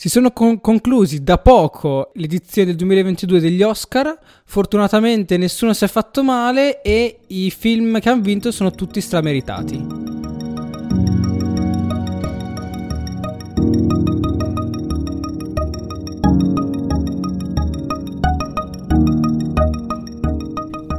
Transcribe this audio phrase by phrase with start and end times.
[0.00, 5.88] Si sono con- conclusi da poco l'edizione del 2022 degli Oscar, fortunatamente nessuno si è
[5.88, 9.86] fatto male e i film che hanno vinto sono tutti strameritati.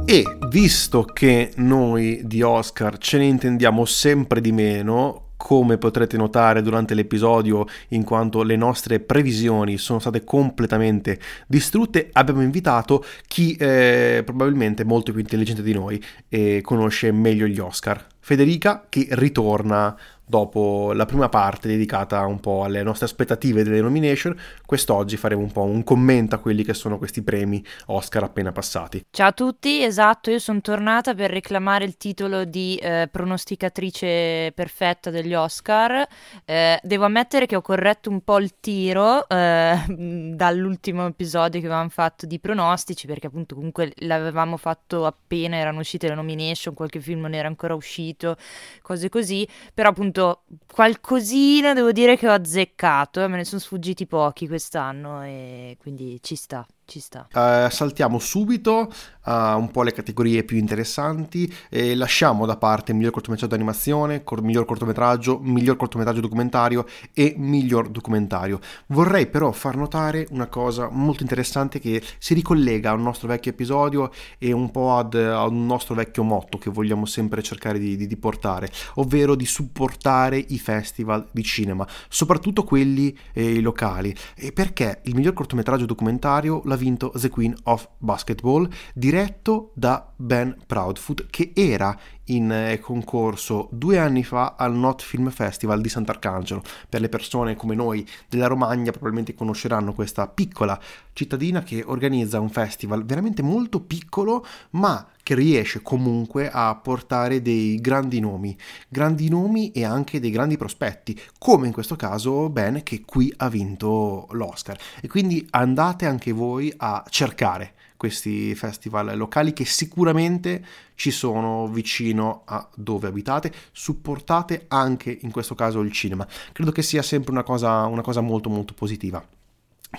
[0.04, 6.60] E visto che noi di Oscar ce ne intendiamo sempre di meno, come potrete notare
[6.60, 14.20] durante l'episodio, in quanto le nostre previsioni sono state completamente distrutte, abbiamo invitato chi è
[14.22, 18.04] probabilmente molto più intelligente di noi e conosce meglio gli Oscar.
[18.20, 19.96] Federica che ritorna
[20.30, 25.50] dopo la prima parte dedicata un po' alle nostre aspettative delle nomination, quest'oggi faremo un
[25.50, 29.04] po' un commento a quelli che sono questi premi Oscar appena passati.
[29.10, 35.10] Ciao a tutti, esatto, io sono tornata per reclamare il titolo di eh, pronosticatrice perfetta
[35.10, 36.06] degli Oscar.
[36.44, 41.88] Eh, devo ammettere che ho corretto un po' il tiro eh, dall'ultimo episodio che avevamo
[41.88, 47.22] fatto di pronostici, perché appunto comunque l'avevamo fatto appena erano uscite le nomination, qualche film
[47.22, 48.36] non era ancora uscito,
[48.80, 53.60] cose così, però appunto appunto qualcosina devo dire che ho azzeccato, eh, me ne sono
[53.60, 57.28] sfuggiti pochi quest'anno e quindi ci sta ci sta.
[57.32, 58.92] Uh, saltiamo subito
[59.24, 64.42] uh, un po' le categorie più interessanti e lasciamo da parte miglior cortometraggio d'animazione, cor-
[64.42, 68.58] miglior cortometraggio, miglior cortometraggio documentario e miglior documentario.
[68.86, 73.52] Vorrei però far notare una cosa molto interessante che si ricollega a un nostro vecchio
[73.52, 77.96] episodio e un po' ad, a un nostro vecchio motto che vogliamo sempre cercare di,
[77.96, 84.12] di, di portare, ovvero di supportare i festival di cinema, soprattutto quelli eh, locali.
[84.34, 90.56] E perché il miglior cortometraggio documentario l'ha vinto The Queen of Basketball, diretto da Ben
[90.66, 91.96] Proudfoot, che era
[92.30, 96.62] in eh, concorso due anni fa al Not Film Festival di Sant'Arcangelo.
[96.88, 100.78] Per le persone come noi della Romagna probabilmente conosceranno questa piccola
[101.12, 107.80] cittadina che organizza un festival veramente molto piccolo, ma che riesce comunque a portare dei
[107.80, 108.56] grandi nomi,
[108.88, 113.48] grandi nomi e anche dei grandi prospetti, come in questo caso Ben che qui ha
[113.48, 114.78] vinto l'Oscar.
[115.00, 122.44] E quindi andate anche voi a cercare questi festival locali che sicuramente ci sono vicino
[122.46, 126.26] a dove abitate, supportate anche in questo caso il cinema.
[126.50, 129.22] Credo che sia sempre una cosa, una cosa molto molto positiva.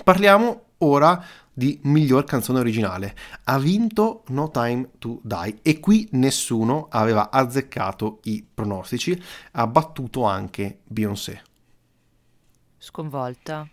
[0.03, 1.23] Parliamo ora
[1.53, 3.15] di miglior canzone originale.
[3.43, 10.23] Ha vinto No Time to Die e qui nessuno aveva azzeccato i pronostici, ha battuto
[10.23, 11.43] anche Beyoncé.
[12.79, 13.69] Sconvolta.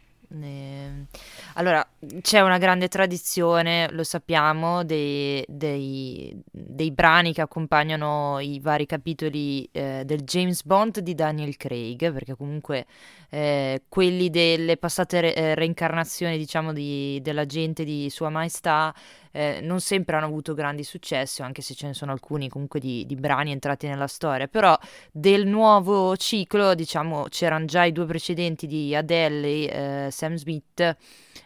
[1.55, 1.88] Allora,
[2.20, 9.69] c'è una grande tradizione, lo sappiamo, dei, dei, dei brani che accompagnano i vari capitoli
[9.72, 12.87] eh, del James Bond di Daniel Craig, perché comunque
[13.31, 18.94] eh, quelli delle passate re- eh, reincarnazioni, diciamo, di, della gente di Sua Maestà
[19.32, 23.06] eh, non sempre hanno avuto grandi successi, anche se ce ne sono alcuni comunque di,
[23.06, 24.78] di brani entrati nella storia, però
[25.12, 30.97] del nuovo ciclo, diciamo, c'erano già i due precedenti di Adele e eh, Sam Smith,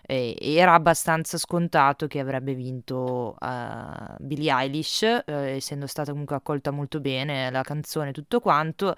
[0.00, 5.22] e era abbastanza scontato che avrebbe vinto uh, Billie Eilish, eh,
[5.56, 8.94] essendo stata comunque accolta molto bene la canzone, tutto quanto,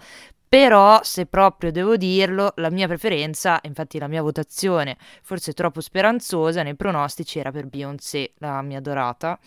[0.49, 6.63] però, se proprio devo dirlo, la mia preferenza, infatti la mia votazione, forse troppo speranzosa
[6.63, 9.39] nei pronostici, era per Beyoncé, la mia adorata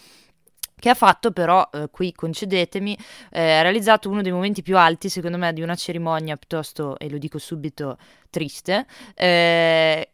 [0.79, 2.95] che ha fatto però, eh, qui concedetemi,
[3.31, 7.09] eh, ha realizzato uno dei momenti più alti secondo me di una cerimonia piuttosto, e
[7.09, 7.97] lo dico subito,
[8.29, 10.09] triste, eh,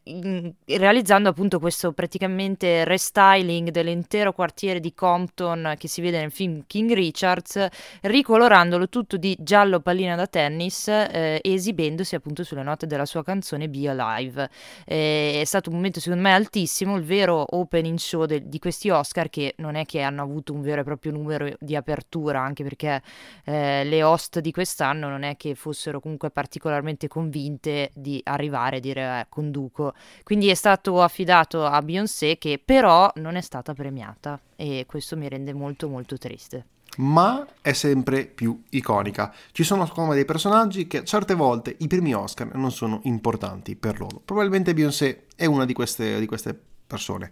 [0.65, 6.91] realizzando appunto questo praticamente restyling dell'intero quartiere di Compton che si vede nel film King
[6.93, 7.67] Richards,
[8.01, 13.69] ricolorandolo tutto di giallo pallina da tennis eh, esibendosi appunto sulle note della sua canzone
[13.69, 14.49] Be Alive.
[14.85, 18.89] Eh, è stato un momento secondo me altissimo, il vero opening show de- di questi
[18.89, 22.63] Oscar che non è che hanno avuto un vero e proprio numero di apertura, anche
[22.63, 23.01] perché
[23.45, 28.79] eh, le host di quest'anno non è che fossero comunque particolarmente convinte di arrivare e
[28.79, 29.95] dire eh, conduco.
[30.21, 35.27] Quindi è stato affidato a Beyoncé che però non è stata premiata e questo mi
[35.27, 36.65] rende molto molto triste
[36.97, 39.33] ma è sempre più iconica.
[39.51, 43.99] Ci sono come dei personaggi che certe volte i primi Oscar non sono importanti per
[43.99, 44.21] loro.
[44.23, 47.31] Probabilmente Beyoncé è una di queste, di queste persone.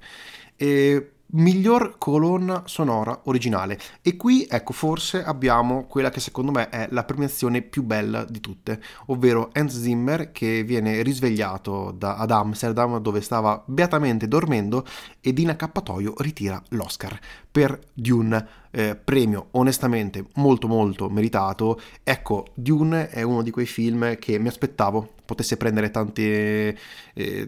[0.55, 3.79] E miglior colonna sonora originale.
[4.01, 8.39] E qui, ecco, forse abbiamo quella che secondo me è la premiazione più bella di
[8.39, 14.85] tutte, ovvero Hans Zimmer che viene risvegliato da, ad Amsterdam dove stava beatamente dormendo
[15.19, 17.19] ed in accappatoio ritira l'Oscar
[17.51, 18.59] per Dune.
[18.71, 21.79] Eh, premio onestamente molto molto meritato.
[22.03, 26.75] Ecco, Dune è uno di quei film che mi aspettavo potesse prendere tanti, eh,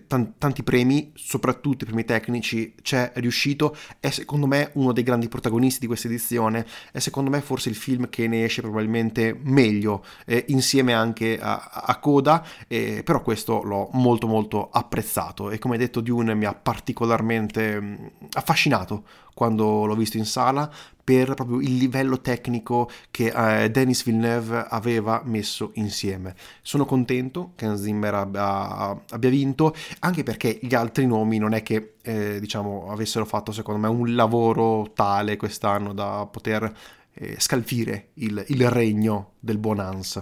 [0.08, 5.28] t- tanti premi, soprattutto i premi tecnici, c'è riuscito, è secondo me uno dei grandi
[5.28, 10.06] protagonisti di questa edizione, è secondo me forse il film che ne esce probabilmente meglio,
[10.26, 15.78] eh, insieme anche a, a Coda, eh, però questo l'ho molto molto apprezzato e come
[15.78, 17.96] detto Dune mi ha particolarmente mm,
[18.32, 19.04] affascinato
[19.34, 20.70] quando l'ho visto in sala
[21.04, 23.34] per proprio il livello tecnico che
[23.64, 26.34] eh, Denis Villeneuve aveva messo insieme.
[26.62, 31.62] Sono contento che Hans Zimmer abbia, abbia, vinto, anche perché gli altri nomi non è
[31.62, 36.72] che eh, diciamo avessero fatto secondo me un lavoro tale quest'anno da poter
[37.14, 40.22] eh, scalfire il, il regno del buon Hans.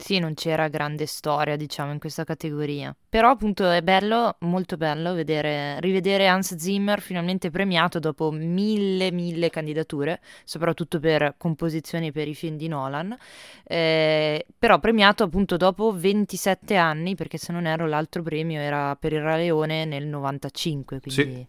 [0.00, 2.94] Sì, non c'era grande storia, diciamo, in questa categoria.
[3.08, 9.50] Però appunto è bello, molto bello vedere, rivedere Hans Zimmer finalmente premiato dopo mille, mille
[9.50, 13.14] candidature, soprattutto per composizioni per i film di Nolan.
[13.64, 19.12] Eh, però premiato appunto dopo 27 anni, perché se non erro l'altro premio era per
[19.12, 21.46] il Re Leone nel 95, quindi sì.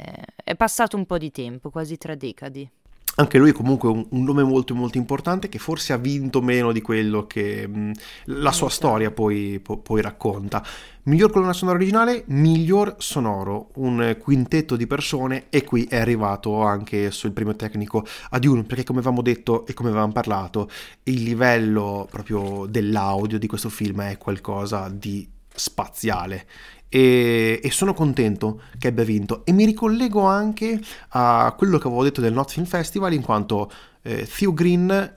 [0.00, 2.70] eh, è passato un po' di tempo, quasi tre decadi
[3.18, 6.70] anche lui è comunque un, un, nome molto molto importante che forse ha vinto meno
[6.72, 7.92] di quello che mh,
[8.26, 10.64] la sua storia poi, po- poi, racconta.
[11.04, 17.10] Miglior colonna sonora originale, miglior sonoro, un quintetto di persone e qui è arrivato anche
[17.10, 20.70] sul premio tecnico a Dune perché come avevamo detto e come avevamo parlato
[21.04, 26.46] il livello proprio dell'audio di questo film è qualcosa di spaziale
[26.88, 29.44] e, e, sono contento che abbia vinto.
[29.44, 30.80] E mi ricollego anche
[31.10, 33.70] a quello che avevo detto del Not Film Festival in quanto
[34.02, 35.16] eh, Theo Green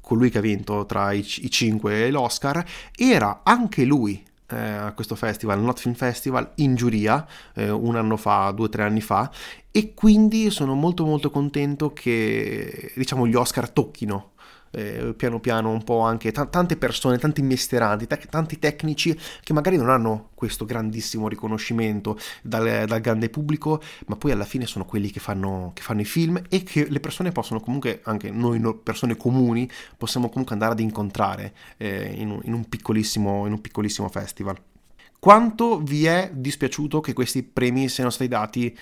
[0.00, 2.64] colui che ha vinto tra i, i cinque e l'Oscar
[2.96, 8.16] era anche lui eh, a questo festival, Not Film Festival, in giuria eh, un anno
[8.16, 9.30] fa, due o tre anni fa.
[9.70, 14.32] E quindi sono molto molto contento che diciamo gli Oscar tocchino
[14.70, 19.52] eh, piano piano un po' anche t- tante persone, tanti mestieranti, t- tanti tecnici che
[19.52, 24.84] magari non hanno questo grandissimo riconoscimento dal, dal, grande pubblico, ma poi alla fine sono
[24.84, 28.60] quelli che fanno, che fanno, i film e che le persone possono comunque, anche noi
[28.82, 34.08] persone comuni, possiamo comunque andare ad incontrare eh, in, in, un piccolissimo, in un piccolissimo
[34.08, 34.56] festival.
[35.18, 38.78] Quanto vi è dispiaciuto che questi premi siano stati dati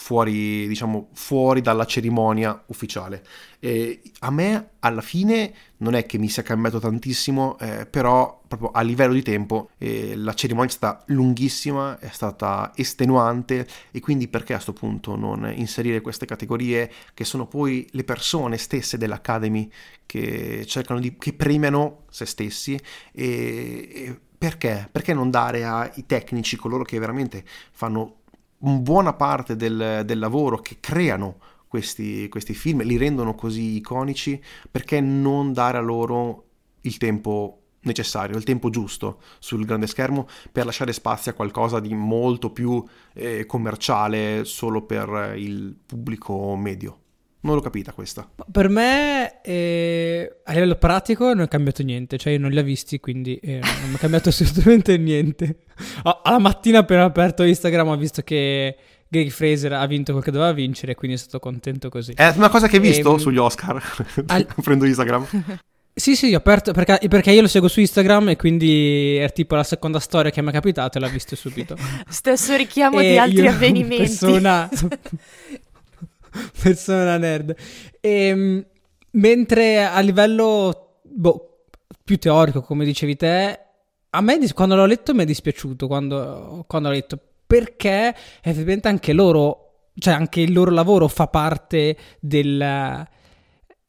[0.00, 3.22] fuori, diciamo, fuori dalla cerimonia ufficiale.
[3.58, 8.70] E a me alla fine non è che mi sia cambiato tantissimo, eh, però proprio
[8.70, 14.26] a livello di tempo eh, la cerimonia è stata lunghissima, è stata estenuante e quindi
[14.26, 19.70] perché a questo punto non inserire queste categorie che sono poi le persone stesse dell'Academy
[20.06, 22.80] che cercano di, che premiano se stessi
[23.12, 24.88] e, e perché?
[24.90, 28.19] Perché non dare ai tecnici, coloro che veramente fanno
[28.60, 34.40] buona parte del, del lavoro che creano questi, questi, film, li rendono così iconici,
[34.70, 36.44] perché non dare a loro
[36.82, 41.94] il tempo necessario, il tempo giusto sul grande schermo per lasciare spazio a qualcosa di
[41.94, 42.84] molto più
[43.14, 46.99] eh, commerciale solo per il pubblico medio.
[47.42, 48.28] Non l'ho capita questa.
[48.50, 52.18] Per me, eh, a livello pratico, non è cambiato niente.
[52.18, 55.60] Cioè, io non li ho visti, quindi eh, non mi è cambiato assolutamente niente.
[56.02, 58.76] alla mattina, appena ho aperto Instagram, ho visto che
[59.08, 62.12] Greg Fraser ha vinto quel che doveva vincere, quindi sono stato contento così.
[62.12, 63.82] È una cosa che hai visto e, ehm, sugli Oscar.
[64.26, 64.46] Al...
[64.62, 65.26] Prendo Instagram.
[65.92, 69.56] Sì, sì, ho aperto perché, perché, io lo seguo su Instagram e quindi è tipo
[69.56, 71.76] la seconda storia che mi è capitata e l'ho visto subito.
[72.08, 73.96] Stesso richiamo e di altri avvenimenti.
[73.96, 74.70] Persona,
[76.62, 77.54] persona nerd.
[78.00, 78.66] E, ehm,
[79.12, 81.66] mentre a livello boh,
[82.04, 83.60] più teorico, come dicevi te,
[84.10, 89.12] a me quando l'ho letto mi è dispiaciuto quando, quando l'ho letto perché effettivamente anche
[89.12, 93.08] loro, cioè anche il loro lavoro fa parte del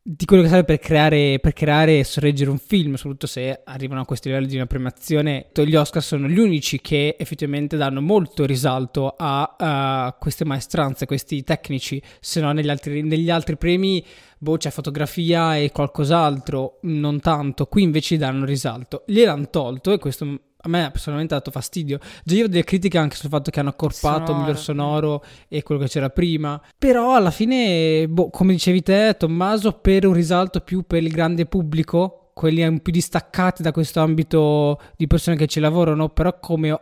[0.03, 4.01] di quello che serve per creare, per creare e sorreggere un film, soprattutto se arrivano
[4.01, 5.47] a questi livelli di una premiazione.
[5.53, 11.43] Gli Oscar sono gli unici che effettivamente danno molto risalto a, a queste maestranze, questi
[11.43, 14.03] tecnici, se no negli altri, negli altri premi
[14.41, 17.67] boh, c'è fotografia e qualcos'altro, non tanto.
[17.67, 19.03] Qui invece danno risalto.
[19.05, 21.99] Gliel'hanno tolto e questo a me personalmente ha dato fastidio.
[22.23, 24.39] Già io ho delle critiche anche sul fatto che hanno accorpato sonoro.
[24.39, 26.61] miglior sonoro e quello che c'era prima.
[26.77, 31.45] Però alla fine, boh, come dicevi te, Tommaso, per un risalto più per il grande
[31.45, 36.79] pubblico, quelli più distaccati da questo ambito di persone che ci lavorano, però come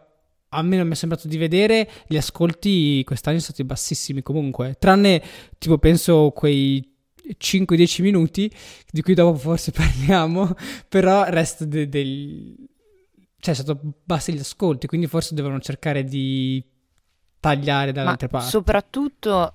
[0.52, 4.76] a me non mi è sembrato di vedere, gli ascolti quest'anno sono stati bassissimi comunque.
[4.80, 5.22] Tranne,
[5.58, 6.86] tipo, penso quei
[7.38, 8.52] 5-10 minuti,
[8.92, 10.56] di cui dopo forse parliamo,
[10.88, 12.56] però il resto de- del
[13.40, 16.64] cioè, stato bassi gli ascolti, quindi forse devono cercare di
[17.40, 18.50] tagliare dalle altre parti.
[18.50, 19.52] Soprattutto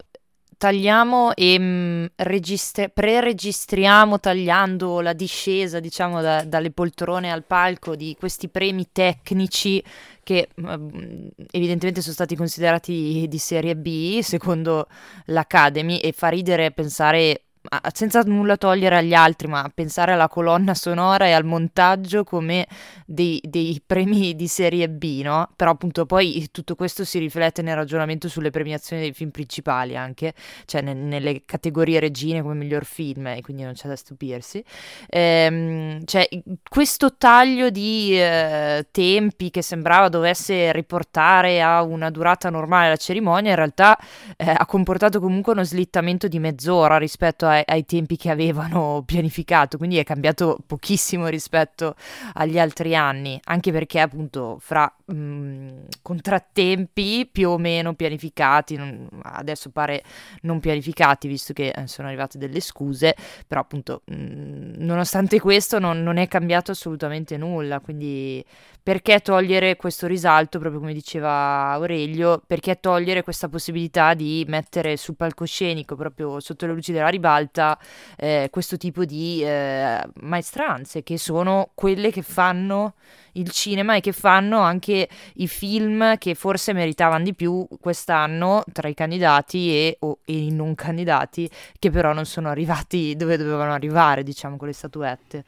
[0.57, 7.95] tagliamo e mh, mm, registre- pre-registriamo tagliando la discesa, diciamo, da, dalle poltrone al palco
[7.95, 9.83] di questi premi tecnici
[10.23, 14.87] che mh, mm, evidentemente sono stati considerati di serie B secondo
[15.27, 17.44] l'Academy e fa ridere pensare
[17.93, 22.67] senza nulla togliere agli altri, ma pensare alla colonna sonora e al montaggio come
[23.07, 25.49] dei, dei, premi di serie B, no?
[25.57, 30.35] Però appunto poi tutto questo si riflette nel ragionamento sulle premiazioni dei film principali anche,
[30.67, 34.63] cioè ne, nelle categorie regine come miglior film, e quindi non c'è da stupirsi.
[35.09, 36.29] Ehm, cioè,
[36.69, 43.51] questo taglio di eh, tempi che sembrava dovesse riportare a una durata normale la cerimonia,
[43.51, 43.99] in realtà
[44.37, 49.03] eh, ha comportato comunque uno slittamento di mezz'ora rispetto a ai, ai, tempi che avevano
[49.07, 51.95] pianificato, quindi è cambiato pochissimo rispetto
[52.35, 55.69] agli altri anni, anche perché appunto fra mh, mm,
[56.03, 60.03] contrattempi più o meno pianificati, non, adesso pare
[60.43, 63.15] non pianificati visto che eh, sono arrivate delle scuse,
[63.47, 68.45] però appunto mh, mm, nonostante questo non, non è cambiato assolutamente nulla, quindi
[68.85, 75.17] perché togliere questo risalto, proprio come diceva Aurelio, perché togliere questa possibilità di mettere sul
[75.17, 77.79] palcoscenico, proprio sotto le luci della ribalta,
[78.19, 82.93] eh, questo tipo di eh, maestranze, che sono quelle che fanno
[83.33, 88.89] il cinema e che fanno anche i film che forse meritavano di più quest'anno tra
[88.89, 91.49] i candidati e, o, e i non candidati,
[91.79, 95.45] che però non sono arrivati dove dovevano arrivare, diciamo, con le statuette.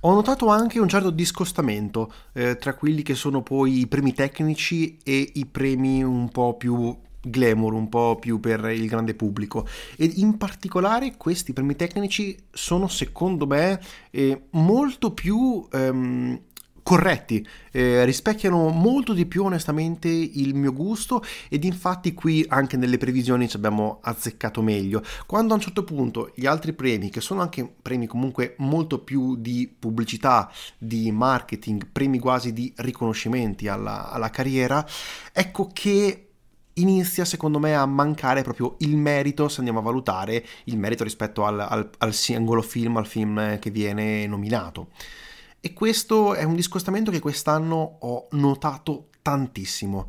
[0.00, 4.98] Ho notato anche un certo discostamento eh, tra quelli che sono poi i premi tecnici
[5.02, 9.66] e i premi un po' più glamour, un po' più per il grande pubblico.
[9.96, 16.40] E in particolare questi premi tecnici sono secondo me eh, molto più ehm,
[16.86, 22.96] corretti, eh, rispecchiano molto di più onestamente il mio gusto ed infatti qui anche nelle
[22.96, 25.02] previsioni ci abbiamo azzeccato meglio.
[25.26, 29.34] Quando a un certo punto gli altri premi, che sono anche premi comunque molto più
[29.34, 34.86] di pubblicità, di marketing, premi quasi di riconoscimenti alla, alla carriera,
[35.32, 36.28] ecco che
[36.74, 41.44] inizia secondo me a mancare proprio il merito se andiamo a valutare il merito rispetto
[41.44, 44.90] al, al, al singolo film, al film che viene nominato.
[45.66, 50.08] E questo è un discostamento che quest'anno ho notato tantissimo.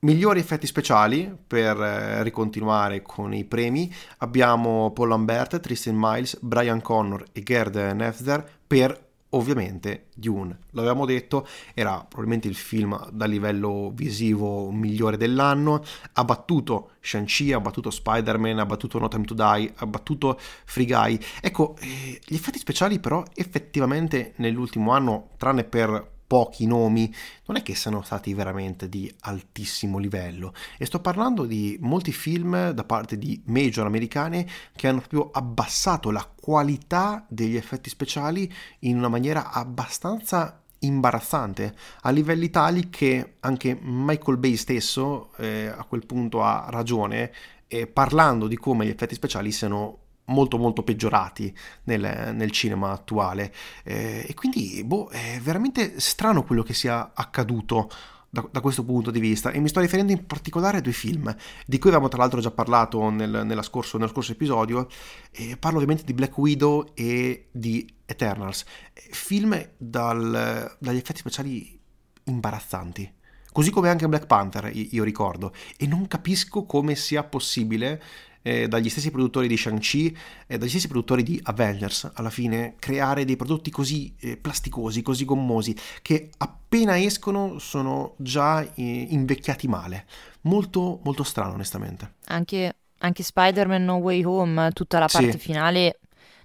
[0.00, 6.82] Migliori effetti speciali per eh, ricontinuare con i premi abbiamo Paul Lambert, Tristan Miles, Brian
[6.82, 10.58] Connor e Gerd Nefzer per ovviamente Dune.
[10.70, 15.82] L'avevamo detto, era probabilmente il film da livello visivo migliore dell'anno,
[16.12, 20.86] ha battuto Shang-Chi, ha battuto Spider-Man, ha battuto No Time to Die, ha battuto Free
[20.86, 21.18] Guy.
[21.40, 27.12] Ecco, eh, gli effetti speciali però effettivamente nell'ultimo anno, tranne per pochi nomi,
[27.46, 30.52] non è che siano stati veramente di altissimo livello.
[30.76, 36.10] E sto parlando di molti film da parte di major americane che hanno proprio abbassato
[36.10, 43.76] la qualità degli effetti speciali in una maniera abbastanza imbarazzante a livelli tali che anche
[43.80, 47.32] Michael Bay stesso eh, a quel punto ha ragione
[47.66, 51.54] eh, parlando di come gli effetti speciali siano molto molto peggiorati
[51.84, 53.52] nel, nel cinema attuale.
[53.84, 57.90] Eh, e quindi boh, è veramente strano quello che sia accaduto
[58.30, 59.50] da, da, questo punto di vista.
[59.50, 61.34] E mi sto riferendo in particolare a due film
[61.66, 64.88] di cui avevamo tra l'altro già parlato nel, scorso, nello scorso episodio
[65.30, 68.64] e parlo ovviamente di Black Widow e di Eternals.
[68.92, 71.80] Film dal, dagli effetti speciali
[72.24, 73.16] imbarazzanti.
[73.50, 75.52] Così come anche Black Panther io ricordo.
[75.76, 78.00] E non capisco come sia possibile
[78.48, 83.26] eh, dagli stessi produttori di Shang-Chi e dagli stessi produttori di Avengers, alla fine creare
[83.26, 90.06] dei prodotti così eh, plasticosi, così gommosi, che appena escono sono già eh, invecchiati male.
[90.42, 92.14] Molto, molto strano, onestamente.
[92.28, 95.38] Anche, anche Spider-Man No Way Home, tutta la parte sì.
[95.38, 95.98] finale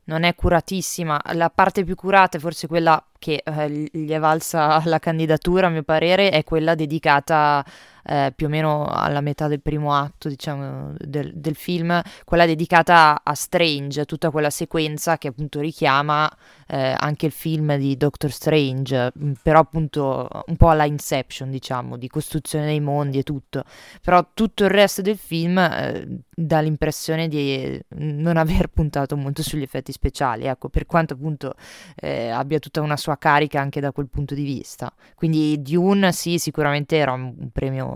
[0.05, 1.21] non è curatissima.
[1.33, 5.83] La parte più curata forse quella che eh, gli è valsa la candidatura, a mio
[5.83, 7.63] parere, è quella dedicata
[8.03, 13.21] eh, più o meno alla metà del primo atto, diciamo, del, del, film, quella dedicata
[13.23, 16.29] a Strange, tutta quella sequenza che appunto richiama
[16.67, 21.97] eh, anche il film di Doctor Strange, mm, però appunto un po' alla Inception, diciamo,
[21.97, 23.63] di costruzione dei mondi e tutto.
[24.01, 29.61] Però tutto il resto del film eh, dà l'impressione di non aver puntato molto sugli
[29.61, 31.55] effetti speciali, ecco, per quanto appunto
[31.95, 34.91] eh, abbia tutta una sua carica anche da quel punto di vista.
[35.15, 37.92] Quindi Dune sì, sicuramente era un premio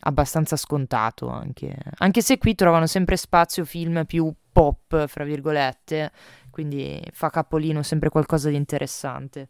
[0.00, 1.74] abbastanza scontato anche.
[1.98, 6.12] anche se qui trovano sempre spazio film più pop, fra virgolette,
[6.50, 9.48] quindi fa capolino sempre qualcosa di interessante.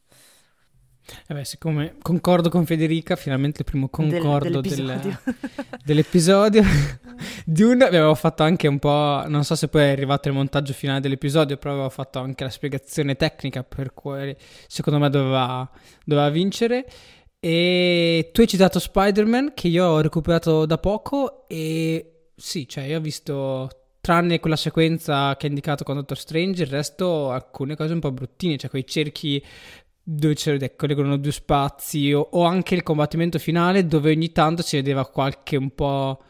[1.28, 5.20] Eh beh, siccome concordo con Federica, finalmente il primo concordo Del- dell'episodio.
[5.22, 5.34] del-
[5.84, 6.62] dell'episodio.
[7.46, 10.98] Dune avevo fatto anche un po', non so se poi è arrivato il montaggio finale
[10.98, 14.34] dell'episodio, però avevo fatto anche la spiegazione tecnica per cui
[14.66, 15.70] secondo me doveva,
[16.04, 16.84] doveva vincere.
[17.48, 22.98] E tu hai citato Spider-Man che io ho recuperato da poco e sì, cioè io
[22.98, 27.92] ho visto, tranne quella sequenza che ha indicato con Doctor Strange, il resto alcune cose
[27.92, 29.40] un po' bruttine, cioè quei cerchi
[30.02, 34.74] dove ci collegano due spazi o, o anche il combattimento finale dove ogni tanto si
[34.74, 36.24] vedeva qualche un po'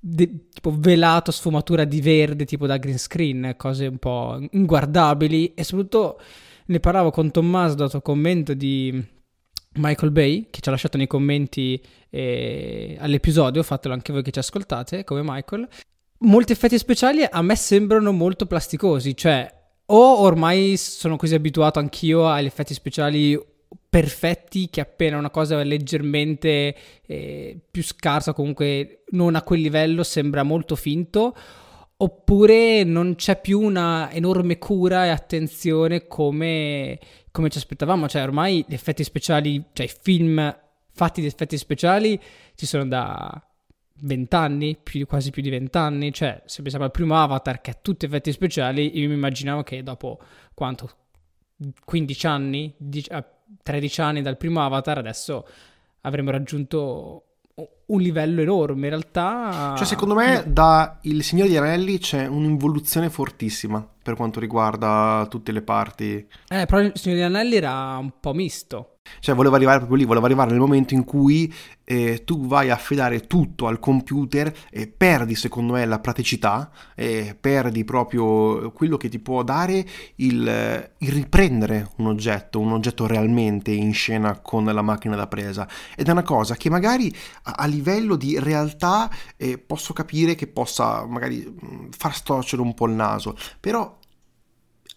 [0.00, 5.62] de- tipo velato sfumatura di verde tipo da green screen, cose un po' inguardabili e
[5.62, 6.20] soprattutto
[6.66, 9.14] ne parlavo con Tommaso dato commento di
[9.76, 11.80] Michael Bay che ci ha lasciato nei commenti
[12.10, 15.68] eh, all'episodio, fatelo anche voi che ci ascoltate come Michael.
[16.18, 19.52] Molti effetti speciali a me sembrano molto plasticosi, cioè
[19.86, 23.38] o ormai sono così abituato anch'io agli effetti speciali
[23.88, 26.74] perfetti che appena una cosa è leggermente
[27.06, 31.34] eh, più scarsa, comunque non a quel livello, sembra molto finto,
[31.98, 36.98] oppure non c'è più una enorme cura e attenzione come,
[37.30, 38.08] come ci aspettavamo.
[38.08, 40.58] Cioè, ormai gli effetti speciali, cioè i film
[40.92, 42.20] fatti di effetti speciali
[42.54, 43.40] ci sono da
[44.00, 46.12] vent'anni, quasi più di vent'anni.
[46.12, 49.82] Cioè, se pensiamo al primo Avatar che ha tutti effetti speciali, io mi immaginavo che
[49.82, 50.18] dopo
[50.54, 50.90] quanto?
[51.84, 52.74] 15 anni,
[53.62, 55.46] 13 anni dal primo Avatar, adesso
[56.02, 57.22] avremmo raggiunto
[57.86, 58.84] un livello enorme.
[58.84, 64.40] In realtà, Cioè, secondo me, da Il Signore degli Anelli c'è un'involuzione fortissima per quanto
[64.40, 66.26] riguarda tutte le parti.
[66.48, 68.90] Eh, però il Signore degli Anelli era un po' misto.
[69.20, 71.52] Cioè, voleva arrivare proprio lì, voleva arrivare nel momento in cui
[71.84, 77.36] eh, tu vai a affidare tutto al computer e perdi, secondo me, la praticità, e
[77.38, 79.84] perdi proprio quello che ti può dare
[80.16, 85.68] il, il riprendere un oggetto, un oggetto realmente in scena con la macchina da presa.
[85.94, 87.14] Ed è una cosa che magari
[87.44, 92.74] a, a livello di realtà eh, posso capire che possa magari mh, far storcere un
[92.74, 93.98] po' il naso, però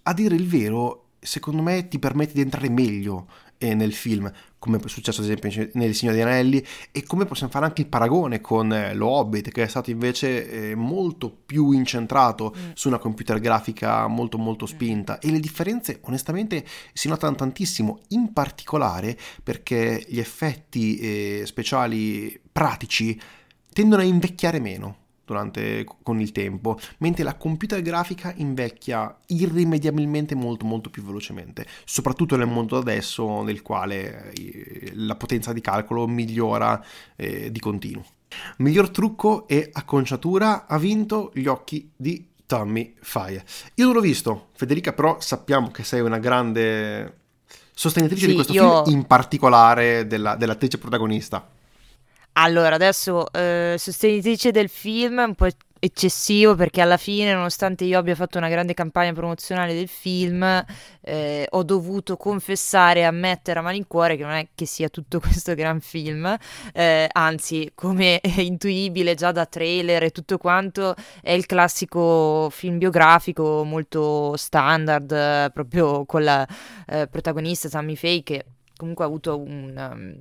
[0.04, 3.28] a dire il vero, secondo me ti permette di entrare meglio
[3.60, 7.52] eh, nel film, come è successo ad esempio nel Signore degli Anelli, e come possiamo
[7.52, 11.72] fare anche il paragone con eh, lo Hobbit, che è stato invece eh, molto più
[11.72, 12.70] incentrato mm.
[12.74, 15.20] su una computer grafica molto molto spinta.
[15.20, 23.18] E le differenze onestamente si notano tantissimo, in particolare perché gli effetti eh, speciali pratici
[23.72, 30.66] tendono a invecchiare meno durante, con il tempo, mentre la computer grafica invecchia irrimediabilmente molto
[30.66, 36.84] molto più velocemente, soprattutto nel mondo adesso nel quale eh, la potenza di calcolo migliora
[37.16, 38.04] eh, di continuo.
[38.58, 43.42] Miglior trucco e acconciatura ha vinto gli occhi di Tommy Faye.
[43.76, 47.20] Io non l'ho visto, Federica, però sappiamo che sei una grande
[47.74, 51.52] sostenitrice Sì, di questo io- film, in particolare della- dell'attrice protagonista.
[52.34, 55.48] Allora, adesso eh, sostenitrice del film è un po'
[55.80, 60.64] eccessivo perché alla fine, nonostante io abbia fatto una grande campagna promozionale del film,
[61.02, 65.54] eh, ho dovuto confessare e ammettere a malincuore che non è che sia tutto questo
[65.56, 66.38] gran film,
[66.74, 72.78] eh, anzi, come è intuibile già da trailer e tutto quanto, è il classico film
[72.78, 76.48] biografico molto standard, eh, proprio con la
[76.88, 79.74] eh, protagonista Tammy Faye che comunque ha avuto un...
[79.76, 80.18] um,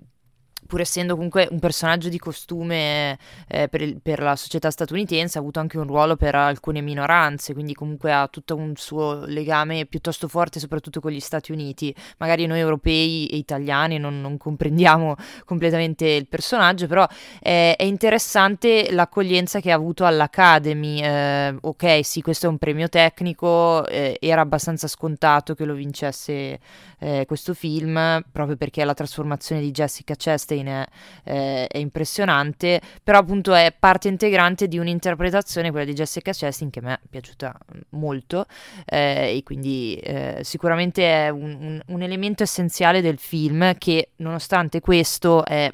[0.68, 5.40] pur essendo comunque un personaggio di costume eh, per, il- per la società statunitense, ha
[5.40, 10.28] avuto anche un ruolo per alcune minoranze, quindi comunque ha tutto un suo legame piuttosto
[10.28, 11.92] forte, soprattutto con gli Stati Uniti.
[12.18, 17.07] Magari noi europei e italiani non, non comprendiamo completamente il personaggio, però
[17.40, 21.02] eh, è interessante l'accoglienza che ha avuto all'Academy.
[21.02, 26.61] Eh, ok, sì, questo è un premio tecnico, eh, era abbastanza scontato che lo vincesse
[26.98, 30.85] eh, questo film, proprio perché la trasformazione di Jessica Chastain è,
[31.25, 36.81] eh, è impressionante, però appunto è parte integrante di un'interpretazione, quella di Jessica Chastain, che
[36.81, 37.57] me è piaciuta
[37.90, 38.47] molto
[38.87, 44.81] eh, e quindi eh, sicuramente è un, un- un elemento essenziale del film che nonostante
[44.81, 45.71] questo è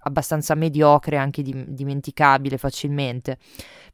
[0.00, 3.38] abbastanza mediocre, anche dim- dimenticabile facilmente.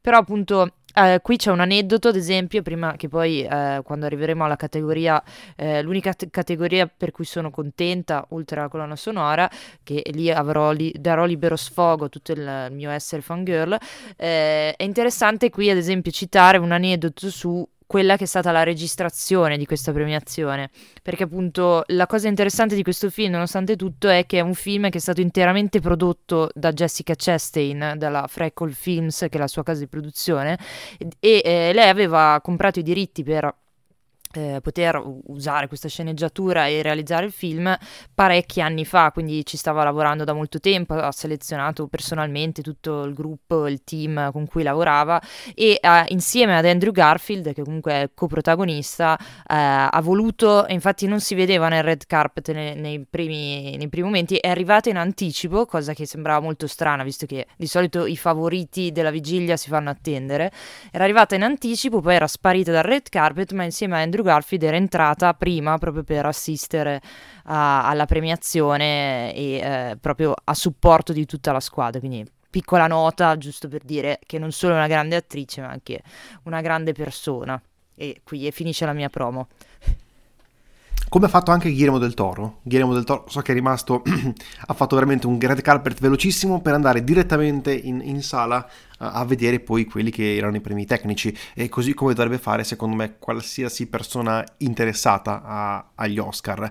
[0.01, 4.43] Però appunto eh, qui c'è un aneddoto, ad esempio, prima che poi eh, quando arriveremo
[4.45, 5.21] alla categoria,
[5.55, 9.49] eh, l'unica t- categoria per cui sono contenta, oltre alla colonna sonora,
[9.83, 13.77] che lì avrò li- darò libero sfogo tutto il mio essere fangirl,
[14.15, 18.63] eh, è interessante qui ad esempio citare un aneddoto su quella che è stata la
[18.63, 20.69] registrazione di questa premiazione,
[21.01, 24.89] perché appunto la cosa interessante di questo film, nonostante tutto, è che è un film
[24.89, 29.63] che è stato interamente prodotto da Jessica Chastain, dalla Freckle Films, che è la sua
[29.63, 30.57] casa di produzione,
[31.19, 33.53] e eh, lei aveva comprato i diritti per
[34.35, 37.75] eh, poter usare questa sceneggiatura e realizzare il film
[38.13, 43.13] parecchi anni fa, quindi ci stava lavorando da molto tempo, ha selezionato personalmente tutto il
[43.13, 45.21] gruppo, il team con cui lavorava
[45.53, 51.19] e eh, insieme ad Andrew Garfield, che comunque è coprotagonista, eh, ha voluto, infatti non
[51.19, 55.65] si vedeva nel red carpet nei, nei, primi, nei primi momenti, è arrivata in anticipo,
[55.65, 59.89] cosa che sembrava molto strana, visto che di solito i favoriti della vigilia si fanno
[59.89, 60.51] attendere,
[60.91, 64.63] era arrivata in anticipo, poi era sparita dal red carpet, ma insieme a Andrew Garfield
[64.63, 67.01] era entrata prima proprio per assistere
[67.45, 71.99] a, alla premiazione e eh, proprio a supporto di tutta la squadra.
[71.99, 76.01] Quindi piccola nota giusto per dire che non solo è una grande attrice ma anche
[76.43, 77.61] una grande persona.
[77.97, 79.47] E qui finisce la mia promo
[81.15, 82.57] come ha fatto anche Guillermo del Toro.
[82.61, 84.03] Guillermo del Toro so che è rimasto,
[84.67, 89.23] ha fatto veramente un red carpet velocissimo per andare direttamente in, in sala a, a,
[89.23, 93.15] vedere poi quelli che erano i premi tecnici e così come dovrebbe fare secondo me
[93.17, 96.69] qualsiasi persona interessata a, agli Oscar.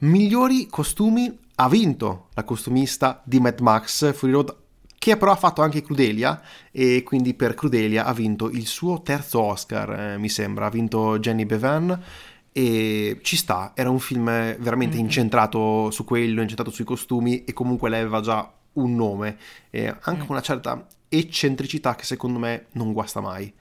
[0.00, 4.54] Migliori costumi ha vinto la costumista di Mad Max Fury Road
[4.98, 9.40] che però ha fatto anche Crudelia e quindi per Crudelia ha vinto il suo terzo
[9.40, 11.98] Oscar, eh, mi sembra, ha vinto Jenny Bevan
[12.58, 15.04] e ci sta, era un film veramente mm-hmm.
[15.04, 19.36] incentrato su quello, incentrato sui costumi e comunque lei aveva già un nome
[19.70, 20.28] e anche mm.
[20.30, 23.52] una certa eccentricità che secondo me non guasta mai.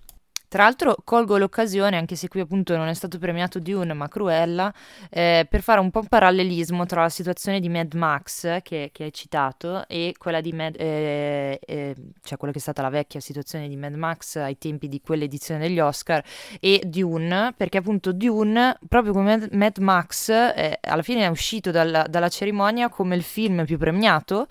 [0.49, 4.73] Tra l'altro colgo l'occasione, anche se qui appunto non è stato premiato Dune ma Cruella,
[5.09, 9.03] eh, per fare un po' un parallelismo tra la situazione di Mad Max che, che
[9.03, 13.19] hai citato e quella di Mad, eh, eh, cioè quella che è stata la vecchia
[13.19, 16.23] situazione di Mad Max ai tempi di quell'edizione degli Oscar
[16.61, 22.05] e Dune, perché appunto Dune, proprio come Mad Max, eh, alla fine è uscito dalla,
[22.07, 24.47] dalla cerimonia come il film più premiato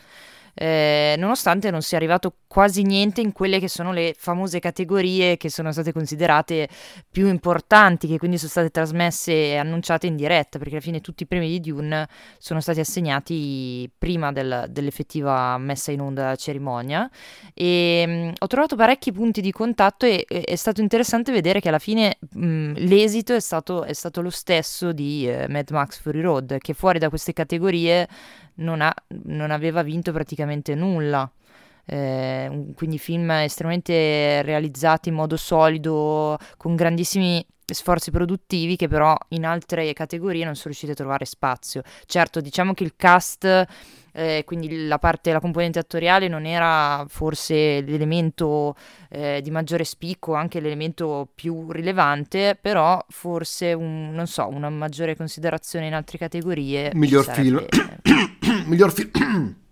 [0.58, 5.50] eh, nonostante non sia arrivato quasi niente in quelle che sono le famose categorie che
[5.50, 6.66] sono state considerate
[7.10, 11.24] più importanti, che quindi sono state trasmesse e annunciate in diretta, perché alla fine tutti
[11.24, 17.10] i premi di Dune sono stati assegnati prima del, dell'effettiva messa in onda cerimonia.
[17.52, 21.60] E mh, mm, ho trovato parecchi punti di contatto e, e, è stato interessante vedere
[21.60, 25.68] che alla fine mh, mm, l'esito è stato, è stato, lo stesso di eh, Mad
[25.70, 28.08] Max Fury Road, che fuori da queste categorie
[28.56, 31.30] non, ha, non aveva vinto praticamente nulla.
[31.88, 39.44] Eh, quindi film estremamente realizzati in modo solido, con grandissimi sforzi produttivi che però in
[39.44, 41.82] altre categorie non sono riusciti a trovare spazio.
[42.06, 43.66] Certo, diciamo che il cast,
[44.12, 48.76] eh, quindi la parte, la componente attoriale non era forse l'elemento
[49.10, 55.16] eh, di maggiore spicco, anche l'elemento più rilevante, però forse un, non so, una maggiore
[55.16, 56.92] considerazione in altre categorie.
[56.94, 57.64] Miglior film.
[58.66, 59.64] miglior film.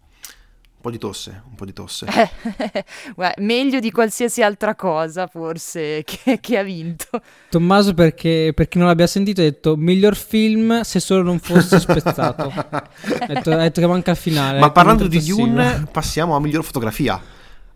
[0.85, 2.07] Un po' di tosse, un po' di tosse.
[3.17, 7.23] Guarda, meglio di qualsiasi altra cosa, forse, che, che ha vinto.
[7.49, 11.81] Tommaso, perché per chi non l'abbia sentito, ha detto miglior film se solo non fosse
[11.81, 12.53] spezzato.
[12.53, 12.89] ha,
[13.27, 14.59] detto, ha, detto, che manca il finale.
[14.59, 17.21] Ma parlando di Dune, passiamo a miglior fotografia.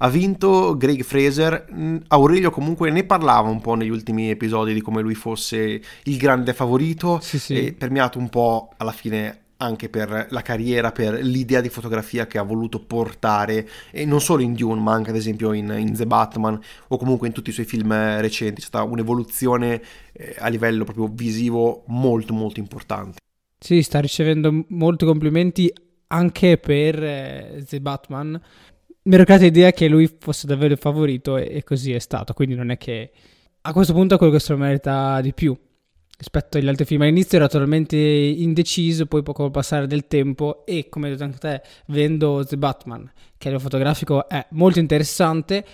[0.00, 1.64] Ha vinto Greg Fraser.
[1.72, 6.16] Mm, Aurelio comunque ne parlava un po' negli ultimi episodi di come lui fosse il
[6.18, 7.18] grande favorito.
[7.22, 7.66] Sì, sì.
[7.66, 12.38] E permeato un po' alla fine anche per la carriera, per l'idea di fotografia che
[12.38, 16.06] ha voluto portare, e non solo in Dune, ma anche ad esempio in, in The
[16.06, 18.60] Batman o comunque in tutti i suoi film recenti.
[18.60, 23.18] C'è stata un'evoluzione eh, a livello proprio visivo molto molto importante.
[23.58, 25.72] Sì, sta ricevendo molti complimenti
[26.08, 28.40] anche per eh, The Batman.
[29.02, 32.34] Mi ero creata l'idea che lui fosse davvero il favorito e, e così è stato,
[32.34, 33.10] quindi non è che
[33.62, 35.56] a questo punto è quello che se lo merita di più
[36.18, 37.02] rispetto agli altri film.
[37.02, 41.62] All'inizio era totalmente indeciso, poi poco passare del tempo e come hai detto anche te,
[41.86, 45.64] vendo The Batman, che a fotografico è molto interessante,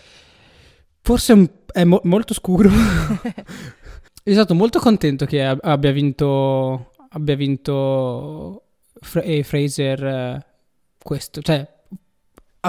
[1.01, 2.69] forse è mo- molto scuro.
[4.25, 8.63] Sono stato molto contento che abbia vinto, abbia vinto
[9.01, 10.47] Fra- eh, Fraser eh,
[11.03, 11.69] questo, cioè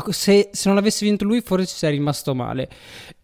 [0.09, 2.69] se, se, non avesse vinto lui forse ci sarei rimasto male.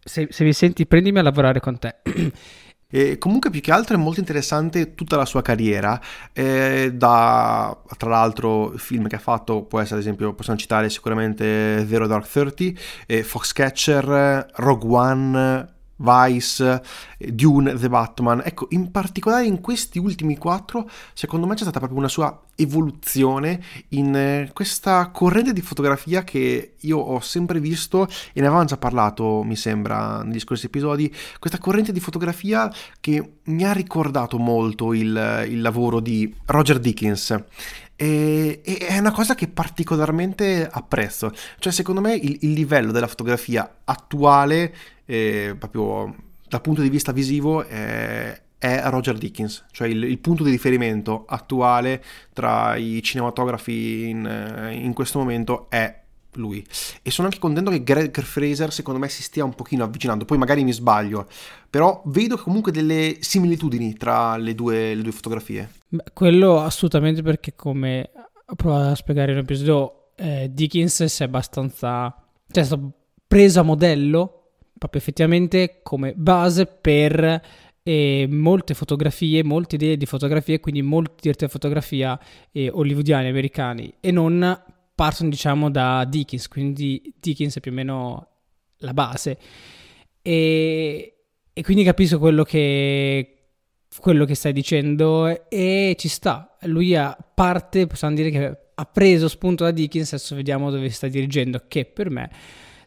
[0.02, 1.96] Se, se mi senti prendimi a lavorare con te.
[2.94, 5.98] E comunque più che altro è molto interessante tutta la sua carriera,
[6.34, 11.86] eh, da tra l'altro film che ha fatto, può essere ad esempio, possiamo citare sicuramente
[11.88, 12.76] Zero Dark Thirty,
[13.06, 16.82] eh, Foxcatcher, Rogue One, Vice,
[17.18, 18.42] Dune, The Batman.
[18.44, 23.62] Ecco, in particolare in questi ultimi quattro, secondo me c'è stata proprio una sua evoluzione
[23.90, 28.76] in eh, questa corrente di fotografia che io ho sempre visto e ne avevamo già
[28.76, 34.92] parlato, mi sembra, negli scorsi episodi, questa corrente di fotografia che mi ha ricordato molto
[34.92, 37.36] il, il lavoro di Roger Dickens.
[38.02, 41.32] E, e, è una cosa che particolarmente apprezzo.
[41.60, 46.12] Cioè, secondo me il, il livello della fotografia attuale eh, proprio
[46.48, 51.24] dal punto di vista visivo è, è Roger Dickens, cioè il, il punto di riferimento
[51.28, 56.01] attuale tra i cinematografi in, eh, in questo momento è
[56.34, 56.64] lui.
[57.02, 60.38] E sono anche contento che Greg Fraser secondo me si stia un pochino avvicinando, poi
[60.38, 61.26] magari mi sbaglio,
[61.68, 65.70] però vedo comunque delle similitudini tra le due, le due fotografie.
[65.88, 68.10] Beh, quello assolutamente perché come
[68.46, 72.14] ho provato a spiegare in un episodio, eh, Dickens è abbastanza...
[72.50, 72.92] cioè è stato
[73.26, 74.36] preso a modello
[74.82, 77.40] proprio effettivamente come base per
[77.84, 82.18] eh, molte fotografie, molte idee di fotografie, quindi molti diretti di fotografia
[82.50, 84.62] eh, hollywoodiani, americani e non
[84.94, 88.28] partono diciamo da Dickens, quindi Dickens è più o meno
[88.78, 89.38] la base.
[90.22, 91.16] E,
[91.52, 93.36] e quindi capisco quello che,
[93.98, 96.56] quello che stai dicendo e ci sta.
[96.62, 101.08] Lui a parte, possiamo dire che ha preso spunto da Dickens, adesso vediamo dove sta
[101.08, 102.30] dirigendo, che per me,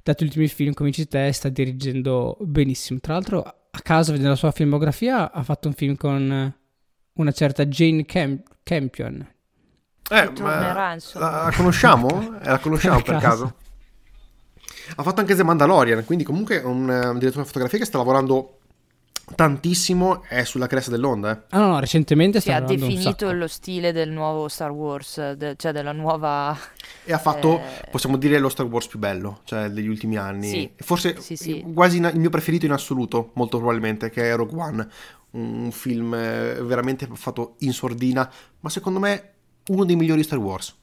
[0.04, 3.00] dato gli ultimi film come dici te, sta dirigendo benissimo.
[3.00, 6.56] Tra l'altro, a caso, vedendo la sua filmografia, ha fatto un film con
[7.14, 9.35] una certa Jane Camp- Campion,
[10.10, 12.38] eh, ma la, conosciamo?
[12.42, 13.56] Eh, la conosciamo per, per caso?
[14.98, 17.98] Ha fatto anche The Mandalorian, quindi comunque un, eh, un direttore di fotografia che sta
[17.98, 18.60] lavorando
[19.34, 21.32] tantissimo è sulla cresta dell'onda.
[21.32, 21.42] Eh.
[21.50, 25.72] Ah no, no recentemente si è definito lo stile del nuovo Star Wars, de, cioè
[25.72, 26.56] della nuova...
[27.04, 27.90] E ha fatto, eh...
[27.90, 30.48] possiamo dire, lo Star Wars più bello, cioè degli ultimi anni.
[30.48, 30.72] Sì.
[30.78, 31.66] Forse sì, sì.
[31.74, 34.88] quasi il mio preferito in assoluto, molto probabilmente, che è Rogue One.
[35.32, 38.30] Un film eh, veramente fatto in sordina,
[38.62, 39.35] ma secondo me
[39.70, 40.76] uno dei migliori Star Wars.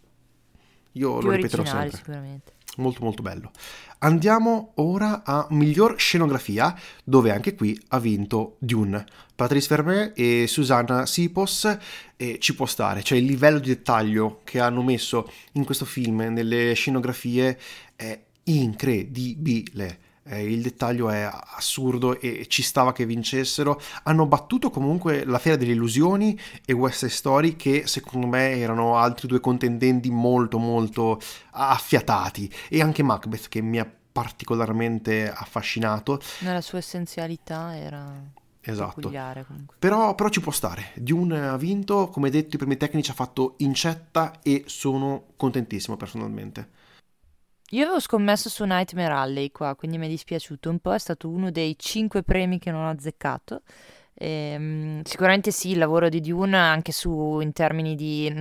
[0.93, 1.97] Io Più lo ripeterò sempre.
[1.97, 2.53] Sicuramente.
[2.77, 3.51] Molto molto bello.
[3.99, 9.05] Andiamo ora a miglior scenografia, dove anche qui ha vinto Dune.
[9.35, 11.77] Patrice Vermeer e Susanna Sipos
[12.17, 16.21] e ci può stare, cioè il livello di dettaglio che hanno messo in questo film
[16.21, 17.59] nelle scenografie
[17.95, 23.81] è incredibile eh, il dettaglio è assurdo e ci stava che vincessero.
[24.05, 28.97] Hanno battuto comunque la Fiera delle Illusioni e West Side Story che secondo me erano
[28.97, 36.21] altri due contendenti molto molto affiatati e anche Macbeth che mi ha particolarmente affascinato.
[36.41, 38.41] Nella sua essenzialità era...
[38.65, 39.11] Esatto.
[39.77, 40.93] Però, però, ci può stare.
[40.95, 46.69] Dune ha vinto, come detto, i primi tecnici ha fatto incetta e sono contentissimo personalmente.
[47.75, 51.31] Io avevo scommesso su Nightmare Alley qua, quindi mi è dispiaciuto un po', è stato
[51.31, 53.63] uno dei cinque premi che non ho azzeccato.
[54.15, 58.33] Ehm, sicuramente sì, il lavoro di Dune anche su, in termini di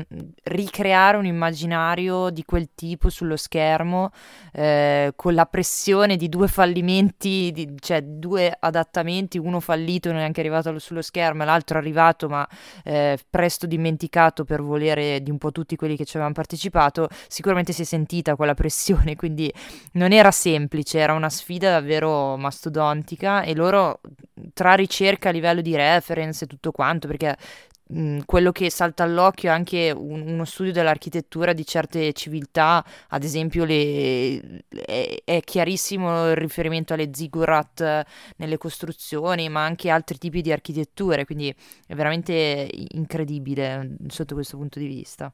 [0.43, 4.11] ricreare un immaginario di quel tipo sullo schermo
[4.51, 10.23] eh, con la pressione di due fallimenti, di, cioè due adattamenti, uno fallito non è
[10.23, 12.47] anche arrivato sullo schermo e l'altro arrivato ma
[12.83, 17.71] eh, presto dimenticato per volere di un po' tutti quelli che ci avevano partecipato, sicuramente
[17.71, 19.51] si è sentita quella pressione, quindi
[19.93, 24.01] non era semplice, era una sfida davvero mastodontica e loro
[24.53, 27.35] tra ricerca a livello di reference e tutto quanto, perché
[27.87, 33.23] mh, quello che salta all'occhio è anche un, uno studio dell'architettura di certe civiltà, ad
[33.23, 38.05] esempio le, è, è, chiarissimo il riferimento alle ziggurat
[38.37, 41.53] nelle costruzioni, ma anche altri tipi di architetture, quindi
[41.87, 45.31] è veramente incredibile sotto questo punto di vista.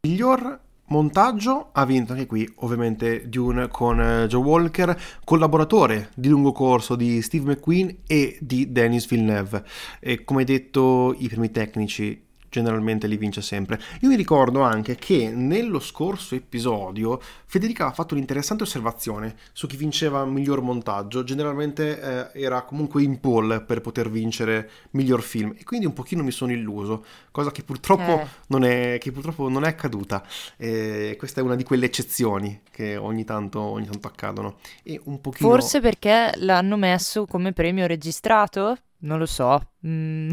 [0.00, 6.52] Miglior Montaggio ha vinto anche qui, ovviamente, Dune con eh, Joe Walker, collaboratore di lungo
[6.52, 9.64] corso di Steve McQueen e di Denis Villeneuve.
[10.00, 13.80] E come detto, i primi tecnici generalmente li vince sempre.
[14.00, 19.76] Io mi ricordo anche che nello scorso episodio Federica ha fatto un'interessante osservazione su chi
[19.76, 25.64] vinceva miglior montaggio, generalmente eh, era comunque in poll per poter vincere miglior film e
[25.64, 28.26] quindi un pochino mi sono illuso, cosa che purtroppo, eh.
[28.48, 30.22] non, è, che purtroppo non è accaduta.
[30.56, 34.56] E questa è una di quelle eccezioni che ogni tanto, ogni tanto accadono.
[34.82, 35.48] E un pochino...
[35.48, 38.76] Forse perché l'hanno messo come premio registrato?
[39.00, 39.70] Non lo so.
[39.86, 40.32] Mm,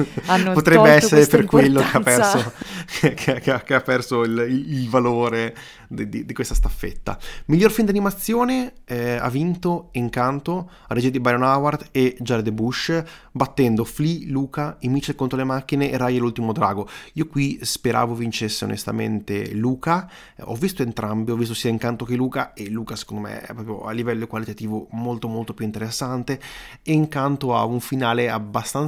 [0.54, 2.52] Potrebbe essere per quello che ha perso,
[2.98, 5.54] che, che, che ha perso il, il valore
[5.86, 7.18] di, di, di, questa staffetta.
[7.46, 13.02] Miglior film d'animazione eh, ha vinto Encanto, a regia di Byron Howard e Jared Bush,
[13.32, 16.88] battendo Flea, Luca, I Mitchell contro le macchine e Rai e l'ultimo drago.
[17.14, 22.54] Io qui speravo vincesse onestamente Luca, ho visto entrambi, ho visto sia Encanto che Luca
[22.54, 26.40] e Luca secondo me è proprio a livello qualitativo molto molto più interessante.
[26.82, 28.84] Encanto ha un finale abbastanza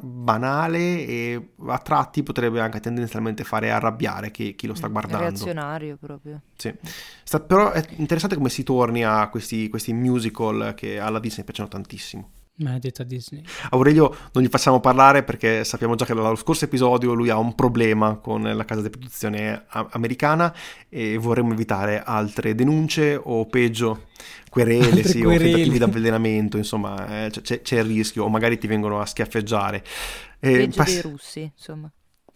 [0.00, 5.26] banale e a tratti potrebbe anche tendenzialmente fare arrabbiare chi, chi lo sta guardando.
[5.26, 6.40] Reazionario proprio.
[6.56, 6.72] Sì.
[7.24, 11.68] Sta, però è interessante come si torni a questi, questi musical che alla Disney piacciono
[11.68, 12.30] tantissimo.
[12.56, 13.42] Maledetta Disney.
[13.70, 17.54] Aurelio non gli facciamo parlare perché sappiamo già che dallo scorso episodio lui ha un
[17.54, 20.54] problema con la casa di produzione americana
[20.88, 24.08] e vorremmo evitare altre denunce o peggio
[24.50, 25.50] querele, sì, o querele.
[25.50, 29.82] tentativi di avvelenamento, insomma, eh, c'è, c'è il rischio, o magari ti vengono a schiaffeggiare.
[30.38, 31.90] Eh, Peggio pass- dei russi, insomma.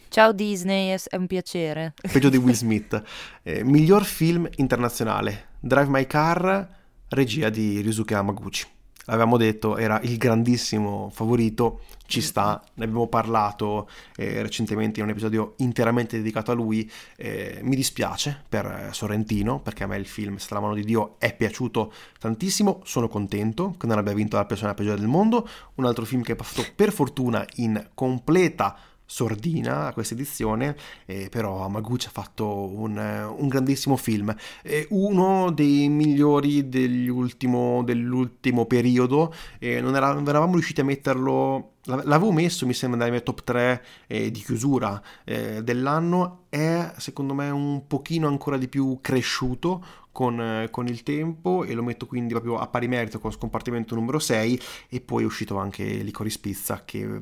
[0.09, 1.93] Ciao Disney, è è un piacere.
[2.11, 3.03] peggio di Will Smith.
[3.43, 6.67] Eh, miglior film internazionale, Drive My Car,
[7.09, 8.65] regia di Ryusuke Hamaguchi.
[9.07, 15.13] L'avevamo detto, era il grandissimo favorito, ci sta, ne abbiamo parlato eh, recentemente in un
[15.13, 16.91] episodio interamente dedicato a lui.
[17.17, 21.17] Eh, mi dispiace per eh, Sorrentino, perché a me il film Stella mano di Dio
[21.19, 25.49] è piaciuto tantissimo, sono contento che non abbia vinto la persona peggiore del mondo.
[25.75, 31.29] Un altro film che è passato per fortuna in completa sordina a questa edizione, eh,
[31.31, 37.83] però Hamaguchi ha fatto un, eh, un grandissimo film, eh, uno dei migliori degli ultimo-
[37.85, 42.99] dell'ultimo periodo, eh, non, era- non eravamo riusciti a metterlo, l'av- l'avevo messo mi sembra
[42.99, 48.57] nelle mie top 3 eh, di chiusura eh, dell'anno, è secondo me un pochino ancora
[48.57, 53.19] di più cresciuto con, con il tempo e lo metto quindi proprio a pari merito
[53.19, 57.21] con scompartimento numero 6 e poi è uscito anche Licorice Pizza che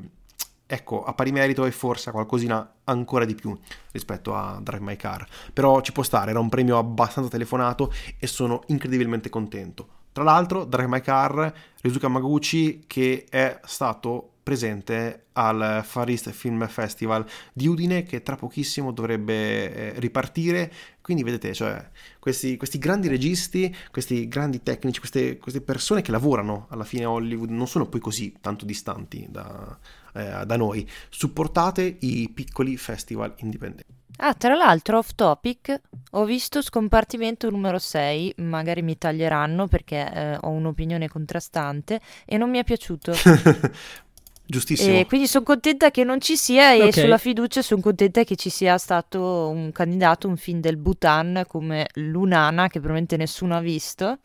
[0.67, 3.57] ecco, a pari merito e forse qualcosina ancora di più
[3.93, 5.27] rispetto a Drive My Car.
[5.53, 9.89] Però ci può stare, era un premio abbastanza telefonato e sono incredibilmente contento.
[10.13, 16.69] Tra l'altro, Drive My Car, Rizuka Maguchi, che è stato presente al Far East Film
[16.69, 20.71] Festival di Udine che tra pochissimo dovrebbe eh, ripartire.
[21.01, 26.67] Quindi vedete cioè, questi, questi grandi registi questi grandi tecnici queste, queste persone che lavorano
[26.71, 29.77] alla fine a Hollywood non sono poi così tanto distanti da,
[30.15, 30.89] eh, da noi.
[31.09, 33.93] Supportate i piccoli festival indipendenti.
[34.19, 35.81] Ah, tra l'altro, off topic,
[36.13, 42.49] ho visto scompartimento numero 6, magari mi taglieranno perché eh, ho un'opinione contrastante e non
[42.49, 43.13] mi è piaciuto.
[44.47, 46.93] giustissimo E quindi sono contenta che non ci sia e Ok.
[46.93, 51.87] sulla fiducia sono contenta che ci sia stato un candidato, un film del Bhutan come
[51.95, 54.19] Lunana, che probabilmente nessuno ha visto.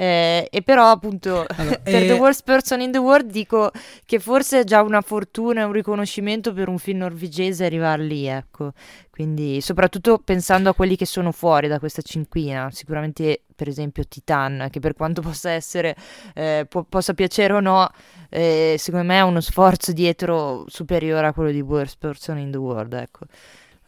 [0.00, 3.72] Eh, e però appunto Allora, per eh, The Worst Person in the World dico
[4.04, 8.26] che forse è già una fortuna e un riconoscimento per un film norvegese arrivare lì,
[8.26, 8.74] ecco.
[9.10, 14.68] Quindi soprattutto pensando a quelli che sono fuori da questa cinquina, sicuramente per esempio Titan,
[14.70, 15.96] che per quanto possa essere,
[16.32, 17.90] eh, po- possa piacere o no,
[18.28, 22.58] eh, secondo me ha uno sforzo dietro superiore a quello di Worst Person in the
[22.58, 23.24] World, ecco.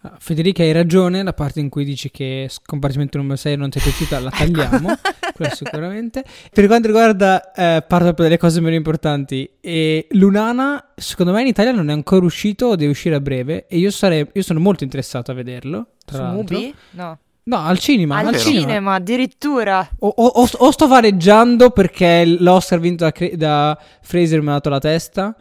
[0.03, 3.79] Ah, Federica hai ragione, la parte in cui dici che scompartimento numero 6 non ti
[3.79, 4.95] è piaciuta la tagliamo,
[5.37, 6.25] quello sicuramente.
[6.51, 11.73] Per quanto riguarda, eh, parlo delle cose meno importanti, e Lunana secondo me in Italia
[11.73, 14.85] non è ancora uscito o deve uscire a breve e io, sarei, io sono molto
[14.85, 15.89] interessato a vederlo.
[16.07, 16.57] Tra Su l'altro.
[16.59, 16.75] Mubi?
[16.93, 17.19] No.
[17.43, 18.17] No, al cinema.
[18.19, 18.61] Al al cinema.
[18.67, 19.87] cinema, addirittura.
[19.99, 24.69] O, o- o- o sto vareggiando perché l'Oscar vinto da, da Fraser mi ha dato
[24.71, 25.35] la testa,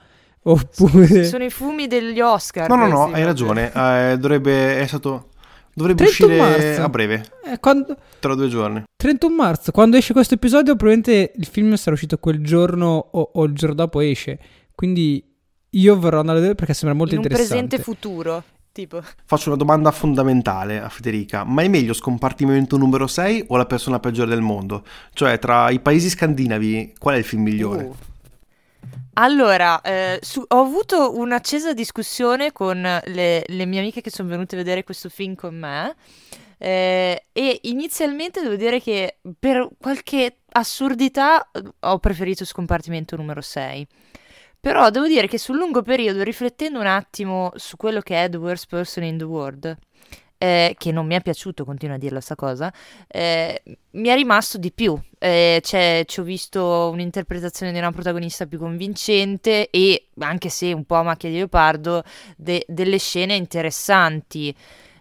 [0.43, 1.25] oppure...
[1.25, 2.69] Sono i fumi degli Oscar.
[2.69, 5.29] no no no hai ragione eh, dovrebbe è stato
[5.73, 6.81] dovrebbe 31 uscire marzo.
[6.83, 11.45] a breve Eh, quando- tra due giorni 31 marzo, quando esce questo episodio, probabilmente il
[11.45, 14.37] film sarà uscito quel giorno o, o il giorno dopo esce.
[14.75, 15.23] Quindi
[15.69, 17.63] io vorrò andare a vedere perché sembra molto In un interessante.
[17.77, 19.01] presente futuro, tipo.
[19.25, 21.45] Faccio una domanda fondamentale a Federica.
[21.45, 24.83] Ma è meglio scompartimento numero 6 o la persona peggiore del mondo?
[25.13, 27.83] Cioè, tra i paesi scandinavi, qual è il film migliore?
[27.83, 27.95] Uh.
[29.13, 34.55] Allora, eh, su- ho avuto un'accesa discussione con le, le mie amiche che sono venute
[34.55, 35.95] a vedere questo film con me.
[36.61, 43.87] eh, e inizialmente devo dire che per qualche assurdità eh, ho preferito scompartimento numero 6.
[44.59, 48.37] Però devo dire che sul lungo periodo, riflettendo un attimo su quello che è The
[48.37, 49.77] Worst Person in the World,
[50.39, 52.73] eh, che non mi è piaciuto, continuo a dirla sta cosa,
[53.07, 54.97] eh, mi è rimasto di più.
[55.19, 60.85] Eh, c'è- ci ho visto un'interpretazione di una protagonista più convincente e, anche se un
[60.85, 62.03] po' a macchia di leopardo,
[62.37, 64.55] de- delle scene interessanti.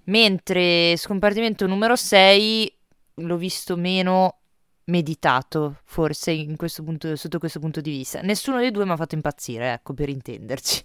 [0.04, 2.70] Mentre scompartimento numero 6
[3.14, 4.38] l'ho visto meno
[4.84, 8.20] meditato, forse questo punto- sotto questo punto di vista.
[8.22, 10.82] Nessuno dei due mi ha fatto impazzire, ecco, per intenderci.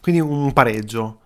[0.00, 1.20] Quindi un pareggio.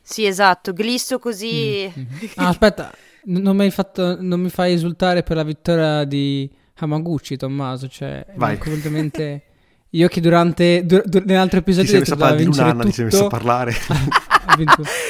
[0.00, 1.90] Sì, esatto, glisso così...
[1.96, 2.28] Mm, mhm.
[2.36, 2.92] Ah, aspetta,
[3.24, 7.88] non mi, hai fatto, non mi fai esultare per la vittoria di Hamaguchi, Tommaso.
[7.88, 8.58] Cioè, Vai.
[8.58, 9.42] completamente.
[9.94, 12.68] Io che durante dur- dur- nell'altro Ti episodio sei ho messo a parlare di vincere
[12.68, 13.72] Lunana, ti sei messo a parlare.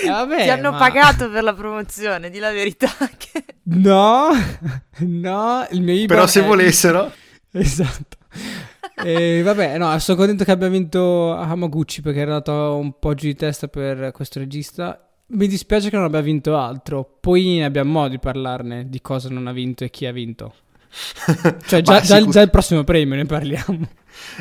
[0.05, 2.89] Eh, vabbè, Ti hanno ma- pagato per la promozione, di la verità.
[3.19, 4.29] che- No,
[4.99, 7.13] no, il mio IBAN Però se è- volessero...
[7.53, 8.17] Esatto.
[9.05, 13.27] E vabbè, no, sono contento che abbia vinto Hamaguchi perché era andato un po' giù
[13.27, 15.05] di testa per questo regista.
[15.33, 17.19] Mi dispiace che non abbia vinto altro.
[17.21, 20.55] Poi ne abbiamo modo di parlarne di cosa non ha vinto e chi ha vinto.
[21.67, 23.79] Cioè, già, già, già il prossimo premio ne parliamo.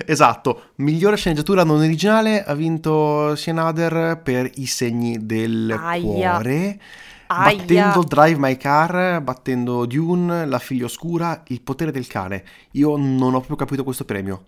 [0.05, 6.01] Esatto, migliore sceneggiatura non originale ha vinto Sienader per I segni del Aia.
[6.01, 6.79] cuore.
[7.31, 7.57] Aia.
[7.57, 12.43] battendo Drive My Car, battendo Dune, La figlia oscura, Il potere del cane.
[12.71, 14.47] Io non ho proprio capito questo premio.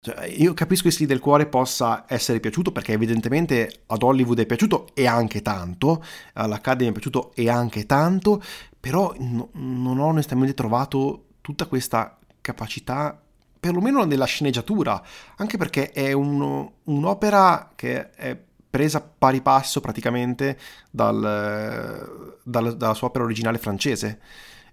[0.00, 4.46] Cioè, io capisco che Sì del cuore possa essere piaciuto perché evidentemente ad Hollywood è
[4.46, 6.02] piaciuto e anche tanto,
[6.34, 8.42] all'Academy è piaciuto e anche tanto,
[8.78, 13.18] però no- non ho onestamente trovato tutta questa capacità,
[13.60, 15.02] perlomeno nella sceneggiatura,
[15.36, 18.38] anche perché è un- un'opera che è
[18.74, 20.58] presa pari passo praticamente
[20.90, 24.20] dal- dal- dalla sua opera originale francese.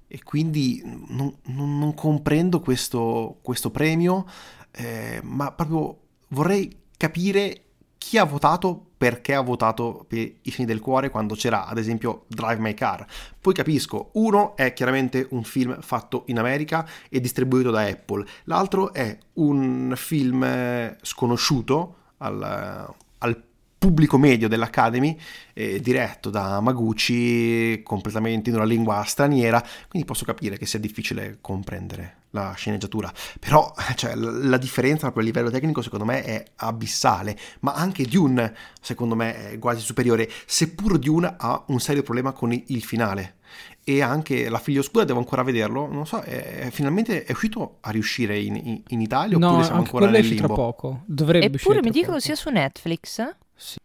[0.08, 4.26] E quindi non, non- comprendo questo, questo premio,
[4.72, 6.00] eh, ma proprio
[6.30, 7.66] vorrei capire
[8.00, 12.26] chi ha votato, perché ha votato per i segni del cuore quando c'era ad esempio
[12.28, 13.06] Drive My Car.
[13.40, 18.94] Poi capisco, uno è chiaramente un film fatto in America e distribuito da Apple, l'altro
[18.94, 23.44] è un film eh, sconosciuto al, al
[23.82, 25.18] pubblico medio dell'Academy,
[25.54, 29.60] eh, diretto da Maguchi, completamente in una lingua straniera,
[29.90, 35.26] quindi posso capire che sia difficile comprendere la sceneggiatura, però cioè, la differenza proprio a
[35.26, 41.00] livello tecnico secondo me è abissale, ma anche Dune secondo me è quasi superiore, seppur
[41.00, 43.38] Dune ha un serio problema con il finale.
[43.84, 47.78] E anche La figlia oscura devo ancora vederlo, non so, è- è- finalmente è uscito
[47.82, 50.48] a riuscire in, in- in Italia No, oppure siamo anche ancora quello nel esce tra
[50.48, 50.62] limbo?
[50.64, 51.02] poco.
[51.08, 53.28] Dovrebbe uscire Eppure mi dicono sia su Netflix.
[53.62, 53.78] Sì,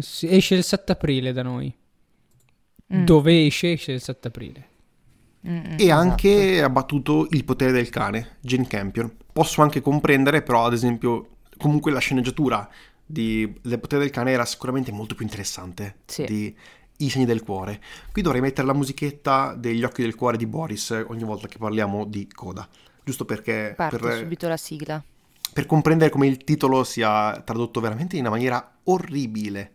[0.00, 0.28] sì.
[0.28, 1.74] Esce il 7 aprile da noi.
[2.94, 3.04] Mm.
[3.04, 3.72] Dove esce?
[3.72, 4.68] Esce il 7 aprile.
[5.48, 6.64] Mm, mm, E anche esatto.
[6.66, 9.12] ha battuto Il potere del cane, Jane Campion.
[9.32, 12.68] Posso anche comprendere, però, ad esempio, comunque la sceneggiatura
[13.08, 16.24] di del potere del cane era sicuramente molto più interessante Sì.
[16.24, 16.56] di
[16.98, 17.80] I segni del cuore.
[18.12, 22.04] Qui dovrei mettere la musichetta degli occhi del cuore di Boris ogni volta che parliamo
[22.04, 22.68] di coda.
[23.04, 25.02] Giusto perché Parte per, subito la sigla.
[25.56, 29.72] Per comprendere come il titolo sia tradotto veramente in una maniera orribile.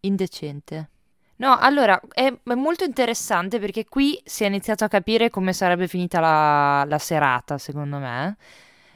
[0.00, 0.88] Indecente.
[1.36, 6.18] No, allora è, molto interessante perché qui si è iniziato a capire come sarebbe finita
[6.18, 8.38] la, la serata, secondo me,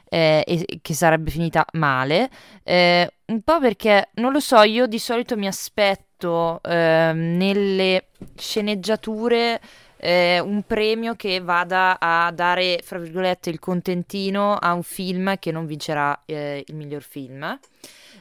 [0.09, 2.31] eh, e che sarebbe finita male.
[2.63, 9.61] eh, un po' perché, non lo so, io di solito mi aspetto ehm, nelle sceneggiature
[10.07, 15.51] eh, un premio che vada a dare, fra virgolette, il contentino a un film che
[15.51, 17.59] non vincerà eh, il miglior film.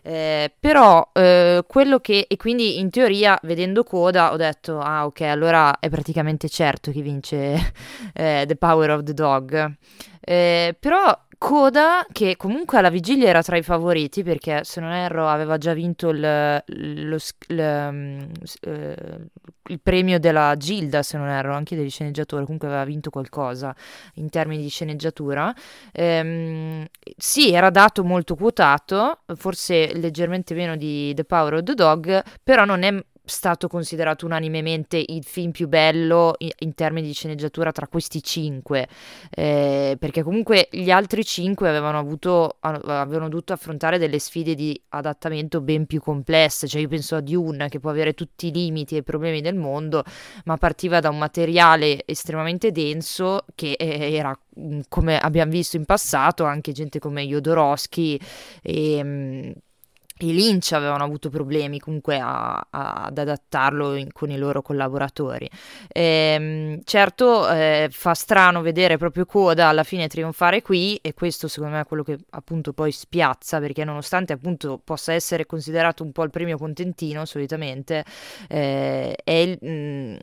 [0.02, 5.20] Eh, però eh, quello che, e quindi in teoria vedendo Coda ho detto, ah ok,
[5.22, 7.72] allora è praticamente certo che vince
[8.12, 9.74] eh, The Power of the Dog.
[10.20, 15.28] Eh, però Coda, che comunque alla vigilia era tra i favoriti, perché se non erro
[15.28, 17.16] aveva già vinto il, lo
[17.48, 18.20] il, mm,
[18.62, 19.16] eh,
[19.68, 23.74] il premio della Gilda, se non erro, anche degli sceneggiatori, comunque aveva vinto qualcosa
[24.14, 25.54] in termini di sceneggiatura.
[25.92, 32.22] Ehm, sì, era dato molto quotato, forse leggermente meno di The Power of the Dog,
[32.42, 37.72] però non è stato considerato unanimemente il film più bello i- in termini di sceneggiatura
[37.72, 38.88] tra questi cinque,
[39.30, 45.60] eh, perché comunque gli altri cinque avevano avuto, avevano dovuto affrontare delle sfide di adattamento
[45.60, 48.98] ben più complesse, cioè io penso a Dune che può avere tutti i limiti e
[48.98, 50.04] i problemi del mondo,
[50.44, 55.84] ma partiva da un materiale estremamente denso che eh, era, mh, come abbiamo visto in
[55.84, 58.18] passato, anche gente come Jodorowsky
[58.62, 59.54] e...
[60.18, 64.62] mh, i Lynch avevano avuto problemi comunque a- a- ad adattarlo in- con i loro
[64.62, 65.48] collaboratori.
[65.88, 71.74] Ehm, certo, eh, fa strano vedere proprio Coda alla fine trionfare qui e questo secondo
[71.76, 76.22] me è quello che appunto poi spiazza perché nonostante appunto possa essere considerato un po'
[76.24, 78.04] il premio contentino solitamente,
[78.48, 79.58] eh, è il...
[79.64, 80.16] mm,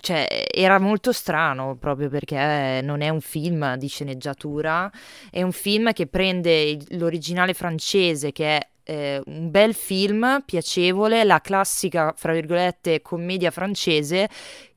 [0.00, 4.90] cioè, era molto strano proprio perché non è un film di sceneggiatura,
[5.30, 11.40] è un film che prende l'originale francese che è eh, un bel film, piacevole, la
[11.40, 14.28] classica, fra virgolette, commedia francese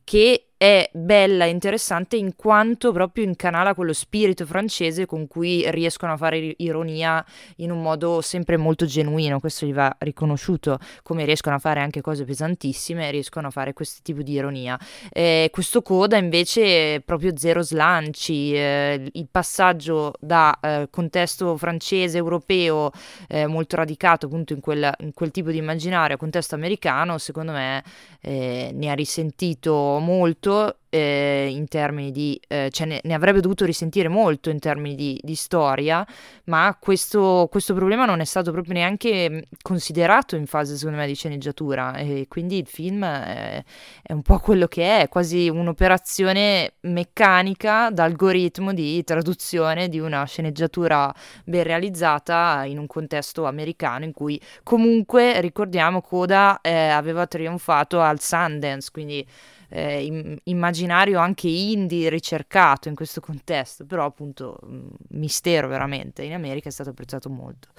[0.04, 6.12] che è bella e interessante in quanto proprio incanala quello spirito francese con cui riescono
[6.12, 7.26] a fare ironia
[7.58, 12.02] in un modo sempre molto genuino, questo gli va riconosciuto, come riescono a fare anche
[12.02, 14.78] cose pesantissime, riescono a fare questo tipo di ironia.
[15.14, 22.18] Eh, questo coda invece è proprio zero slanci, eh, il passaggio da eh, contesto francese,
[22.18, 22.92] europeo,
[23.30, 27.54] eh, molto radicato appunto in quel, in quel tipo di immaginario a contesto americano, secondo
[27.54, 27.82] me
[28.20, 33.42] eh, ne ha risentito molto molto eh, in termini di, eh, cioè ne, ne, avrebbe
[33.42, 36.06] dovuto risentire molto in termini di, di storia,
[36.46, 41.06] ma questo, questo, problema non è stato proprio neanche mm, considerato in fase, secondo me,
[41.06, 41.96] di sceneggiatura.
[41.98, 43.64] E quindi il film è,
[44.02, 51.14] è un po' quello che è, quasi un'operazione meccanica d'algoritmo di traduzione di una sceneggiatura
[51.46, 58.20] ben realizzata in un contesto americano in cui comunque, ricordiamo, Coda eh, aveva trionfato al
[58.20, 59.26] Sundance, quindi
[59.70, 66.70] eh, immaginario anche indie ricercato in questo contesto, però appunto mm, mistero veramente, in America
[66.70, 67.70] è stato apprezzato molto.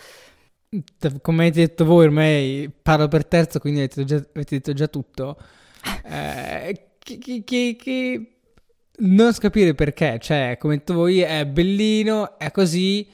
[1.20, 5.36] Come avete detto voi, ormai parlo per terzo, quindi avete, già, avete detto già tutto.
[6.04, 8.32] Eh, che, che, che,
[8.98, 13.06] non capire perché, cioè, come detto voi, è bellino, è così,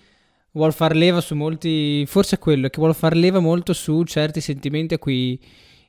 [0.50, 4.40] vuol far leva su molti, forse è quello, che vuole far leva molto su certi
[4.40, 5.40] sentimenti a cui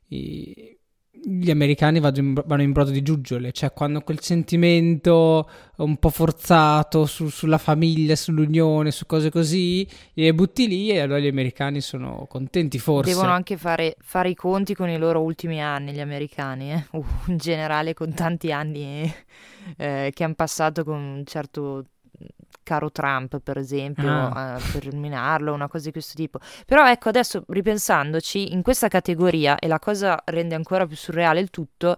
[0.09, 0.76] i,
[1.23, 7.29] gli americani vanno in brodo di giuggiole, cioè quando quel sentimento un po' forzato su,
[7.29, 12.79] sulla famiglia, sull'unione, su cose così, le butti lì e allora gli americani sono contenti
[12.79, 13.11] forse.
[13.11, 16.85] Devono anche fare, fare i conti con i loro ultimi anni, gli americani, eh?
[16.91, 17.05] uh,
[17.35, 19.13] generale con tanti anni
[19.77, 21.85] eh, che hanno passato con un certo
[22.67, 24.57] caro Trump, per esempio, ah.
[24.57, 26.37] eh, per nominarlo, una cosa di questo tipo.
[26.65, 31.49] Però ecco, adesso ripensandoci, in questa categoria, e la cosa rende ancora più surreale il
[31.49, 31.95] tutto,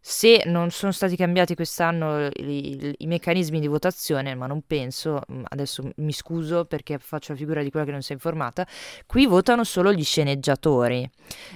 [0.00, 5.20] se non sono stati cambiati quest'anno i, i, i, meccanismi di votazione, ma non penso,
[5.30, 8.66] mm, adesso mi scuso perché faccio la figura di quella che non si è informata,
[9.06, 11.08] qui votano solo gli sceneggiatori.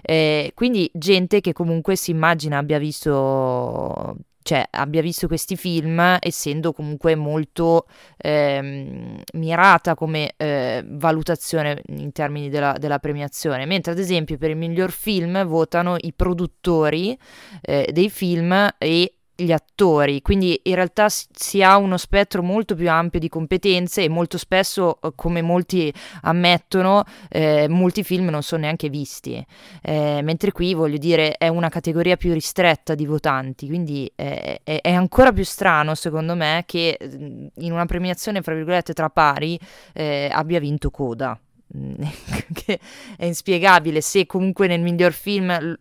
[0.02, 6.72] Eh, quindi gente che comunque si immagina abbia visto cioè, abbia visto questi film, essendo
[6.72, 7.86] comunque molto
[8.16, 14.57] ehm, mirata come eh, valutazione in termini della, della, premiazione, mentre ad esempio per il
[14.57, 17.16] miglior film votano i produttori
[17.61, 22.90] eh, dei film e gli attori, quindi in realtà si ha uno spettro molto più
[22.90, 28.62] ampio di competenze e molto spesso, eh, come molti ammettono, eh, molti film non sono
[28.62, 29.44] neanche visti,
[29.82, 34.80] eh, mentre qui voglio dire è una categoria più ristretta di votanti, quindi eh, è,
[34.80, 39.58] è, ancora più strano secondo me che mm, in una premiazione, fra virgolette, tra pari
[39.92, 41.38] eh, abbia vinto Coda.
[42.52, 42.78] Che
[43.16, 44.02] è inspiegabile.
[44.02, 45.76] Se comunque nel miglior film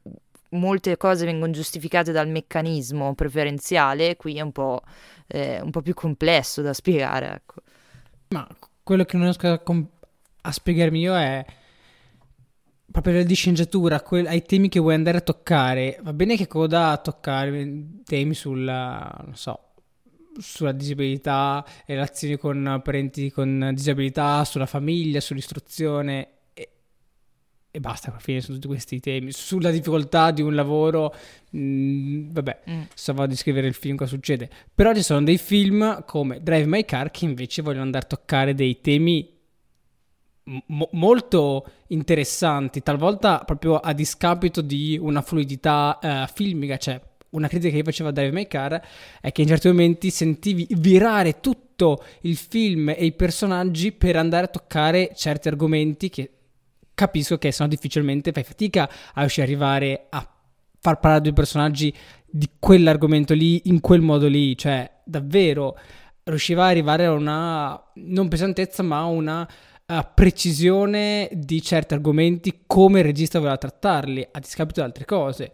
[0.52, 4.82] molte cose vengono giustificate dal meccanismo preferenziale, qui è un po',
[5.28, 7.34] eh, un po più complesso da spiegare.
[7.34, 7.62] Ecco.
[8.30, 8.48] Ma
[8.84, 9.88] quello che non riesco a, com-
[10.42, 11.46] a spiegarmi io è
[12.92, 16.00] proprio di sceneggiatura, que- ai temi che vuoi andare a toccare.
[16.02, 19.60] Va bene che coda a toccare temi sulla, non so,
[20.38, 26.41] sulla disabilità, relazioni con parenti con disabilità, sulla famiglia, sull'istruzione
[27.72, 29.32] e basta, alla fine su tutti questi temi.
[29.32, 31.16] Sulla difficoltà di un lavoro,
[31.52, 32.82] mh, mm, vabbè, mm.
[32.94, 34.50] so vado a descrivere il film cosa succede.
[34.76, 38.54] Però ci sono dei film come Drive My Car che invece vogliono andare a toccare
[38.54, 39.40] dei temi
[40.68, 47.00] mo- molto interessanti, talvolta proprio a discapito di una fluidità uh, filmica, cioè
[47.32, 48.82] una critica che io facevo a Drive My Car
[49.22, 54.48] è che in certi momenti sentivi virare tutto il film e i personaggi per andare
[54.48, 56.32] a toccare certi argomenti che
[57.02, 60.28] capisco che sennò difficilmente fai fatica a riuscire ad arrivare a
[60.80, 61.92] far parlare due personaggi
[62.30, 65.78] di quell'argomento lì in quel modo lì, cioè davvero
[66.24, 69.48] riusciva ad arrivare a una non pesantezza ma a una
[69.88, 75.54] uh, precisione di certi argomenti come il regista voleva trattarli a discapito di altre cose.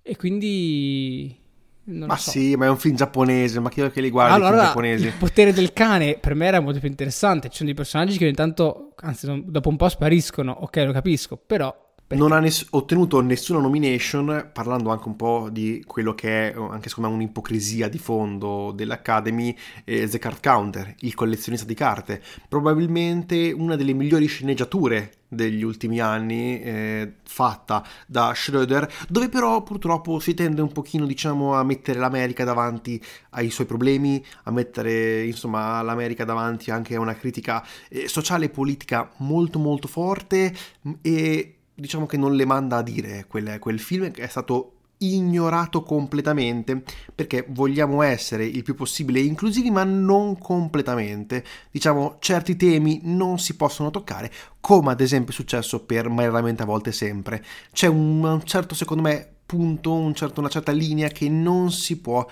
[0.00, 1.41] E quindi
[1.84, 2.30] non ma so.
[2.30, 5.06] sì, ma è un film giapponese, ma chi è che li guarda allora, i giapponesi?
[5.06, 7.48] Il potere del cane per me era molto più interessante.
[7.48, 10.52] Ci sono dei personaggi che ogni tanto, anzi, dopo un po' spariscono.
[10.52, 11.74] Ok, lo capisco, però
[12.12, 12.16] perché?
[12.16, 16.88] Non ha ness- ottenuto nessuna nomination, parlando anche un po' di quello che è anche
[16.88, 22.22] secondo me un'ipocrisia di fondo dell'Academy, eh, The Card Counter, il collezionista di carte.
[22.48, 30.18] Probabilmente una delle migliori sceneggiature degli ultimi anni eh, fatta da Schroeder dove però purtroppo
[30.18, 35.80] si tende un pochino diciamo a mettere l'America davanti ai suoi problemi a mettere insomma
[35.80, 40.54] l'America davanti anche a una critica eh, sociale e politica molto molto forte
[41.00, 45.82] e diciamo che non le manda a dire quel, quel film che è stato ignorato
[45.82, 46.82] completamente
[47.14, 51.44] perché vogliamo essere il più possibile inclusivi ma non completamente.
[51.70, 56.62] Diciamo certi temi non si possono toccare come ad esempio è successo per ma raramente
[56.62, 57.44] a volte sempre.
[57.72, 62.00] C'è un, un certo secondo me punto un certo, una certa linea che non si
[62.00, 62.26] può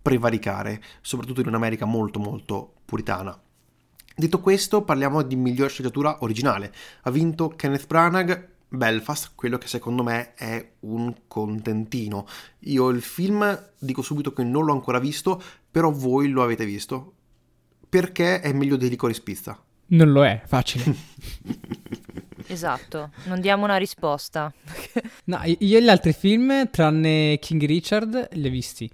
[0.00, 3.38] prevaricare soprattutto in un'America molto molto puritana.
[4.16, 6.72] Detto questo, parliamo di miglior sceneggiatura originale.
[7.02, 12.26] Ha vinto Kenneth Branagh Belfast, quello che secondo me è un contentino.
[12.60, 17.14] Io il film dico subito che non l'ho ancora visto, però voi lo avete visto.
[17.88, 19.62] Perché è meglio di Licorice Pizza?
[19.86, 20.94] Non lo è, facile.
[22.46, 24.52] esatto, non diamo una risposta.
[25.24, 28.90] no, io gli altri film, tranne King Richard, li ho visti.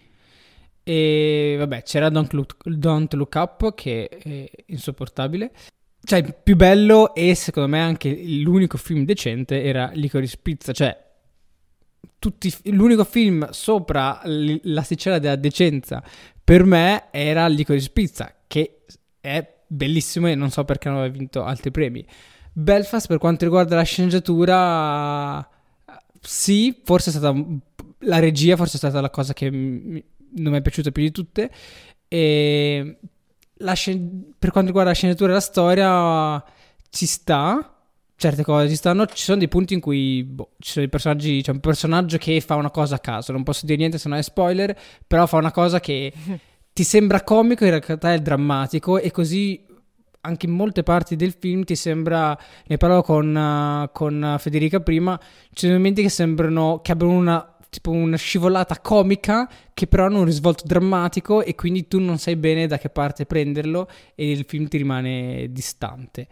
[0.82, 5.52] E vabbè, c'era Don't Look, Don't Look Up che è insopportabile.
[6.02, 10.72] Cioè, il più bello e secondo me anche l'unico film decente era Licorice Pizza.
[10.72, 10.96] Cioè,
[12.18, 16.02] tutti, l'unico film sopra l'asticella della decenza
[16.42, 18.82] per me era Licorice Pizza, che
[19.20, 22.04] è bellissimo e non so perché non aveva vinto altri premi.
[22.52, 25.48] Belfast, per quanto riguarda la sceneggiatura,
[26.20, 27.38] sì, forse è stata
[28.00, 30.02] la regia, forse è stata la cosa che mi,
[30.36, 31.50] non mi è piaciuta più di tutte.
[32.08, 32.98] E
[33.74, 36.44] scen- per quanto riguarda la sceneggiatura e la storia,
[36.90, 37.74] ci sta.
[38.16, 39.06] Certe cose ci stanno.
[39.06, 41.40] Ci sono dei punti in cui boh, ci sono dei personaggi.
[41.42, 43.32] C'è un personaggio che fa una cosa a caso.
[43.32, 44.76] Non posso dire niente se non è spoiler.
[45.06, 46.12] Però fa una cosa che
[46.72, 48.98] ti sembra comico, in realtà è drammatico.
[48.98, 49.66] E così
[50.22, 55.18] anche in molte parti del film ti sembra, ne parlavo con, uh, con Federica prima,
[55.52, 60.18] ci sono momenti che sembrano che abbiano una tipo una scivolata comica che però hanno
[60.18, 64.44] un risvolto drammatico e quindi tu non sai bene da che parte prenderlo e il
[64.46, 66.28] film ti rimane distante.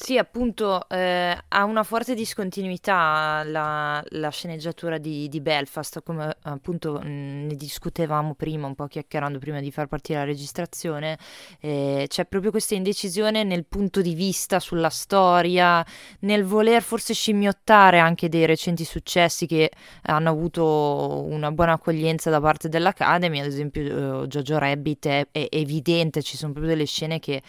[0.00, 7.00] Sì, appunto, eh, ha una forte discontinuità la, la sceneggiatura di, di, Belfast, come appunto
[7.00, 11.18] mh, ne discutevamo prima, un po' chiacchierando prima di far partire la registrazione.
[11.58, 15.84] Eh, c'è proprio questa indecisione nel punto di vista sulla storia,
[16.20, 19.72] nel voler forse scimmiottare anche dei recenti successi che
[20.02, 25.48] hanno avuto una buona accoglienza da parte dell'Academy, ad esempio uh, Jojo Rabbit è, è,
[25.50, 27.42] evidente, ci sono proprio delle scene che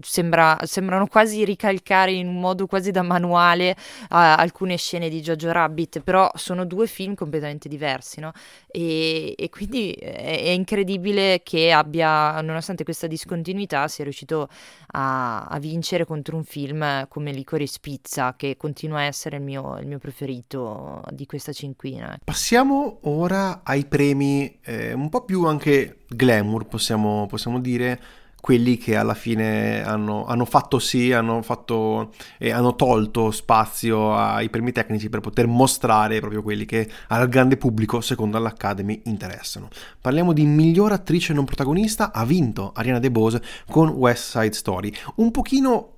[0.00, 3.74] sembra, sembrano quasi ricalcate applicare in un modo quasi da manuale
[4.08, 8.32] a alcune scene di Jojo Rabbit, però sono due film completamente diversi, no?
[8.66, 14.48] E, e quindi è, è, incredibile che abbia, nonostante questa discontinuità, sia riuscito
[14.88, 19.78] a, a, vincere contro un film come Licorice Pizza, che continua a essere il mio,
[19.78, 22.18] il mio preferito di questa cinquina.
[22.22, 28.00] Passiamo ora ai premi eh, un po' più anche glamour, possiamo, possiamo dire
[28.40, 34.48] quelli che alla fine hanno, hanno fatto sì, hanno, fatto, eh, hanno tolto spazio ai
[34.48, 39.68] premi tecnici per poter mostrare proprio quelli che al grande pubblico, secondo l'Academy, interessano.
[40.00, 44.92] Parliamo di miglior attrice non protagonista, ha vinto Ariana DeBose con West Side Story.
[45.16, 45.94] Un pochino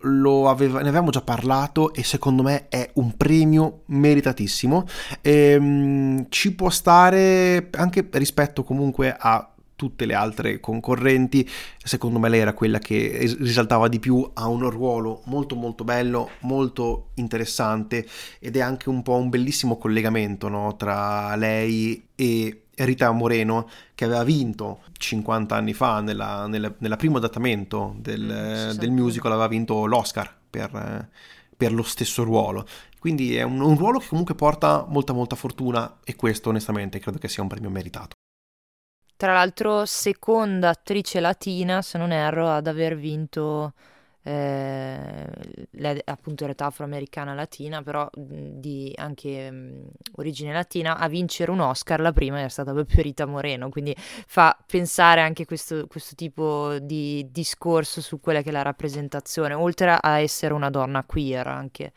[0.47, 4.86] aveva, ne avevamo già parlato e secondo me è un premio meritatissimo.
[5.20, 9.49] Ehm, ci può stare anche rispetto comunque a
[9.81, 11.49] tutte le altre concorrenti,
[11.83, 16.33] secondo me lei era quella che risaltava di più, ha un ruolo molto molto bello,
[16.41, 18.07] molto interessante
[18.39, 20.76] ed è anche un po' un bellissimo collegamento no?
[20.76, 27.16] tra lei e Rita Moreno che aveva vinto 50 anni fa nella, nella, nella primo
[27.16, 31.09] adattamento del, mm, del, musical, aveva vinto l'Oscar per,
[31.57, 32.66] per lo stesso ruolo.
[32.99, 37.16] Quindi è un, un ruolo che comunque porta molta molta fortuna e questo onestamente credo
[37.16, 38.20] che sia un premio meritato.
[39.21, 43.75] Tra l'altro, seconda attrice latina, se non erro, ad aver vinto
[44.23, 45.27] eh,
[45.73, 51.61] lei appunto in realtà afroamericana latina, però di anche mh, origine latina, a vincere un
[51.61, 56.77] Oscar la prima è stata proprio Rita Moreno, quindi fa pensare anche questo, questo tipo
[56.81, 61.93] di discorso su quella che è la rappresentazione, oltre a essere una donna queer anche,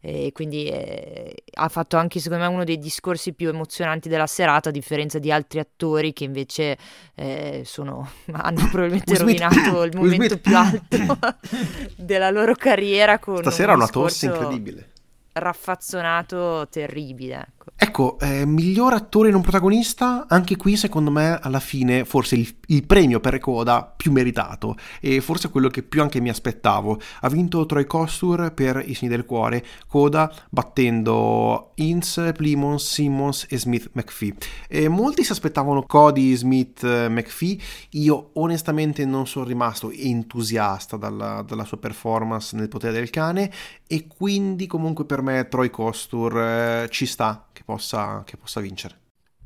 [0.00, 4.70] e quindi eh, ha fatto anche secondo me uno dei discorsi più emozionanti della serata,
[4.70, 6.78] a differenza di altri attori che invece
[7.14, 10.96] eh, sono, hanno probabilmente rovinato il momento più alto
[11.94, 14.90] della loro carriera con Stasera un una tosse incredibile.
[15.38, 17.48] Raffazzonato terribile.
[17.78, 22.86] Ecco, eh, miglior attore non protagonista, anche qui secondo me alla fine forse il, il,
[22.86, 26.98] premio per Coda più meritato e forse quello che più anche mi aspettavo.
[27.20, 33.58] Ha vinto Troy Costur per I segni del cuore, Coda battendo Ince, Plymouth, Simmons e
[33.58, 34.34] Smith McPhee.
[34.68, 37.58] E molti si aspettavano Cody Smith McPhee,
[37.90, 43.50] io onestamente non sono rimasto entusiasta dalla, dalla sua performance nel potere del cane
[43.86, 49.00] e quindi comunque per me Troy Costur eh, ci sta che possa, che possa vincere.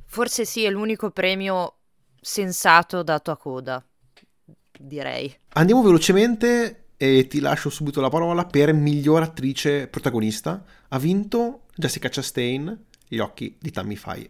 [0.07, 1.74] Forse sì, è l'unico premio
[2.20, 3.85] sensato dato a coda,
[4.78, 5.35] direi.
[5.55, 10.64] Andiamo velocemente e ti lascio subito la parola per miglior attrice protagonista.
[10.89, 14.28] Ha vinto Jessica Chastain, Gli occhi di Tammy Faye.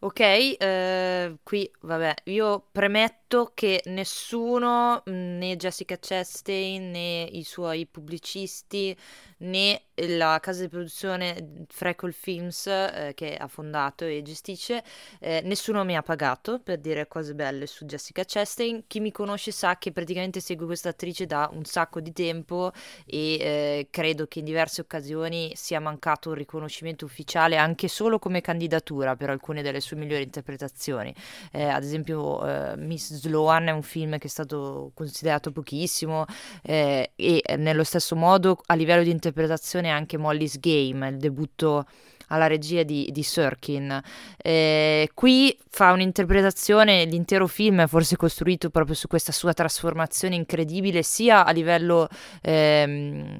[0.00, 7.86] Ok, eh, qui vabbè, io premetto fatto che nessuno, né Jessica Chastain né i suoi
[7.86, 8.96] pubblicisti
[9.38, 14.82] né la casa di produzione Freckle Films eh, che ha fondato e gestisce,
[15.18, 18.84] eh, nessuno mi ha pagato per dire cose belle su Jessica Chastain.
[18.86, 22.72] Chi mi conosce sa che praticamente seguo questa attrice da un sacco di tempo
[23.06, 28.40] e eh, credo che in diverse occasioni sia mancato un riconoscimento ufficiale anche solo come
[28.40, 31.14] candidatura per alcune delle sue migliori interpretazioni.
[31.52, 36.24] Eh, ad esempio eh, Miss Sloan è un film che è stato considerato pochissimo
[36.62, 41.86] eh, e nello stesso modo a livello di interpretazione anche Molly's Game, il debutto
[42.30, 44.00] alla regia di, di Sirkin.
[44.36, 51.02] Eh, qui fa un'interpretazione, l'intero film è forse costruito proprio su questa sua trasformazione incredibile,
[51.02, 52.08] sia a livello
[52.42, 53.38] ehm,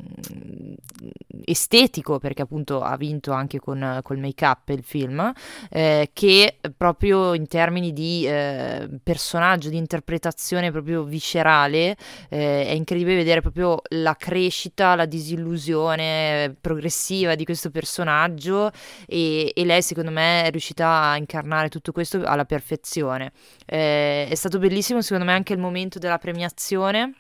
[1.44, 5.32] estetico, perché appunto ha vinto anche con col make-up il film,
[5.70, 11.96] eh, che proprio in termini di eh, personaggio, di interpretazione proprio viscerale,
[12.28, 18.70] eh, è incredibile vedere proprio la crescita, la disillusione progressiva di questo personaggio
[19.06, 23.32] e, e, lei secondo me è riuscita a incarnare tutto questo alla perfezione.
[23.66, 27.14] Eh, è stato bellissimo secondo me anche il momento della premiazione.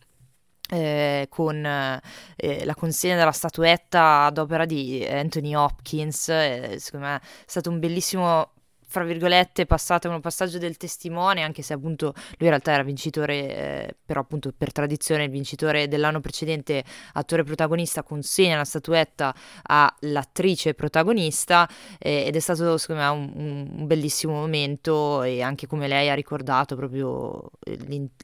[0.72, 7.16] Eh, con eh, la consegna della statuetta ad opera di Anthony Hopkins, eh, secondo me
[7.16, 8.52] è stato un bellissimo
[8.90, 13.34] fra virgolette, passate un passaggio del testimone, anche se appunto lui in realtà era vincitore,
[13.34, 16.82] eh, però appunto per tradizione il vincitore dell'anno precedente,
[17.12, 19.32] attore protagonista, consegna la statuetta
[19.62, 21.68] all'attrice protagonista
[22.00, 26.14] eh, ed è stato secondo me un, un, bellissimo momento e anche come lei ha
[26.14, 27.50] ricordato proprio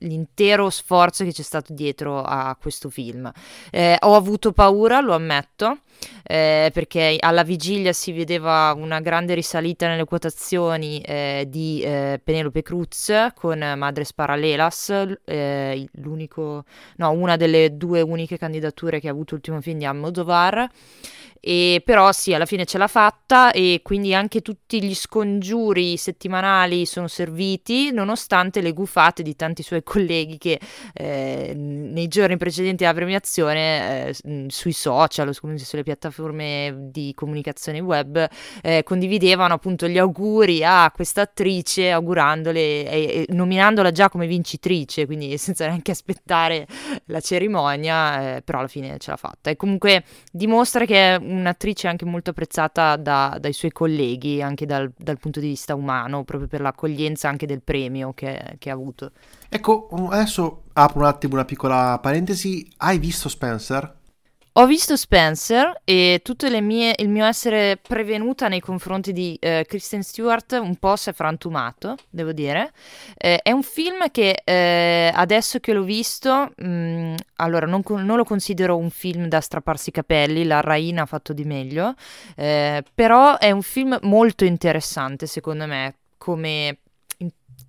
[0.01, 3.31] l'intero sforzo che c'è stato dietro a questo film.
[3.71, 5.79] Eh, ho avuto paura, lo ammetto,
[6.23, 12.63] eh, perché alla vigilia si vedeva una grande risalita nelle quotazioni eh, di eh, Penelope
[12.63, 14.91] Cruz con Madres Paralelas,
[15.25, 16.65] eh, l'unico,
[16.97, 20.69] no, una delle due uniche candidature che ha avuto l'ultimo film di Almodovar.
[21.41, 26.87] E però sì, alla fine ce l'ha fatta e quindi anche tutti gli scongiuri settimanali
[26.87, 30.61] sono serviti, nonostante le gufate di tanti suoi colleghi che
[30.95, 38.29] eh, nei giorni precedenti alla premiazione eh, sui social, sulle piattaforme di comunicazione web,
[38.63, 45.07] eh, condividevano appunto gli auguri a questa attrice, augurandole e, e, nominandola già come vincitrice,
[45.07, 46.67] quindi senza neanche aspettare
[47.07, 49.51] la cerimonia, eh, però alla fine ce l'ha fatta.
[49.51, 54.93] E comunque dimostra che è un'attrice anche molto apprezzata da, dai suoi colleghi, anche dal,
[54.97, 59.11] dal, punto di vista umano, proprio per l'accoglienza anche del premio che, che ha avuto.
[59.49, 62.69] Ecco, adesso apro un attimo una piccola parentesi.
[62.79, 63.95] Hai visto Spencer?
[64.59, 70.03] Ho visto Spencer e tutto mie, il mio essere prevenuta nei confronti di eh, Kristen
[70.03, 72.73] Stewart un po' si è frantumato, devo dire.
[73.19, 78.17] Eh, è un film che eh, adesso che l'ho visto, mh, mm, allora non, non,
[78.17, 81.95] lo considero un film da strapparsi i capelli, la Raina ha fatto di meglio,
[82.35, 86.79] eh, però è un film molto interessante secondo me come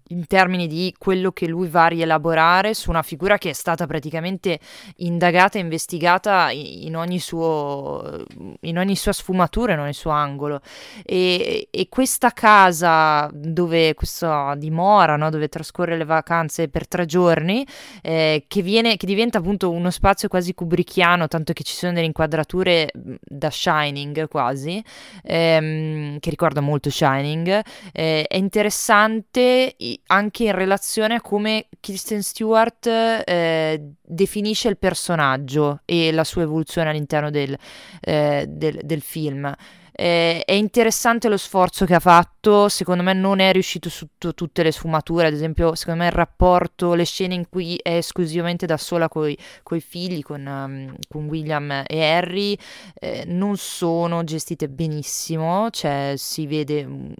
[0.09, 3.85] in termini di quello che lui va a rielaborare su una figura che è stata
[3.85, 4.59] praticamente
[4.97, 8.23] indagata e investigata in ogni, suo,
[8.61, 10.61] in ogni sua sfumatura, in ogni suo angolo.
[11.03, 17.65] E, e questa casa dove questa dimora, no, dove trascorre le vacanze per tre giorni,
[18.01, 22.05] eh, che, viene, che diventa appunto uno spazio quasi kubrickiano, tanto che ci sono delle
[22.05, 24.83] inquadrature da Shining quasi,
[25.23, 29.75] ehm, che ricorda molto Shining, eh, è interessante
[30.07, 36.89] anche in relazione a come Kristen Stewart eh, definisce il personaggio e la sua evoluzione
[36.89, 37.57] all'interno del,
[38.01, 39.53] eh, del, del film.
[39.99, 44.35] Eh, è interessante lo sforzo che ha fatto, secondo me non è riuscito su t-
[44.35, 48.67] tutte le sfumature, ad esempio secondo me il rapporto, le scene in cui è esclusivamente
[48.67, 52.55] da sola con i figli, con, um, con, William e Harry,
[52.99, 57.11] eh, non sono gestite benissimo, cioè si vede, um,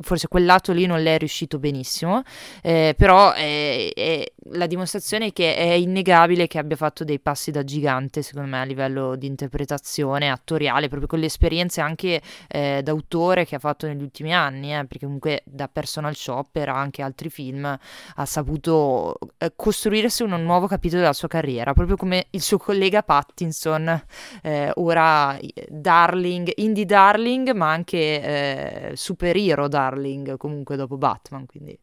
[0.00, 2.22] forse quel lato lì non le è riuscito benissimo,
[2.62, 7.64] eh, però è, è la dimostrazione che è innegabile che abbia fatto dei passi da
[7.64, 12.82] gigante, secondo me, a livello di interpretazione attoriale, proprio con le esperienze anche anche eh,
[12.82, 17.30] d'autore che ha fatto negli ultimi anni, eh, perché comunque da personal shopper anche altri
[17.30, 22.58] film ha saputo eh, costruirsi un nuovo capitolo della sua carriera, proprio come il suo
[22.58, 24.04] collega Pattinson,
[24.42, 25.38] eh, ora
[25.68, 31.76] darling, indie darling, ma anche eh, superhero darling comunque dopo Batman, quindi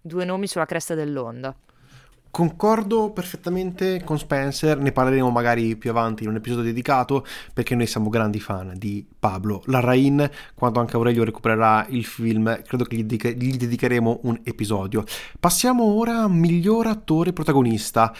[0.00, 1.54] due nomi sulla cresta dell'onda.
[2.32, 7.86] Concordo perfettamente con Spencer, ne parleremo magari più avanti in un episodio dedicato perché noi
[7.86, 13.04] siamo grandi fan di Pablo Larrain, quando anche Aurelio recupererà il film credo che gli,
[13.04, 15.04] dedica- gli dedicheremo un episodio.
[15.38, 18.14] Passiamo ora a miglior attore protagonista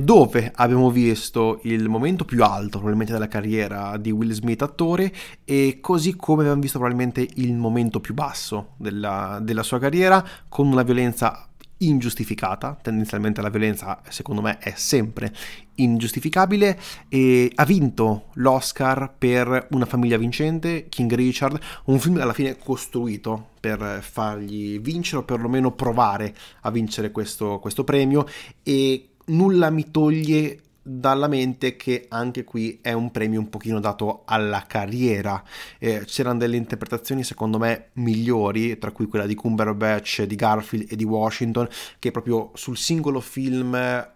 [0.00, 5.12] dove abbiamo visto il momento più alto probabilmente della carriera di Will Smith attore
[5.44, 10.68] e così come abbiamo visto probabilmente il momento più basso della, della sua carriera con
[10.68, 15.32] una violenza ingiustificata, tendenzialmente la violenza secondo me è sempre
[15.76, 22.56] ingiustificabile e ha vinto l'Oscar per Una famiglia vincente, King Richard, un film alla fine
[22.56, 28.26] costruito per fargli vincere o perlomeno provare a vincere questo, questo premio
[28.62, 34.22] e nulla mi toglie dalla mente che anche qui è un premio un pochino dato
[34.26, 35.42] alla carriera.
[35.78, 40.96] Eh, c'erano delle interpretazioni secondo me migliori, tra cui quella di Cumberbatch, di Garfield e
[40.96, 41.66] di Washington,
[41.98, 44.12] che proprio sul singolo film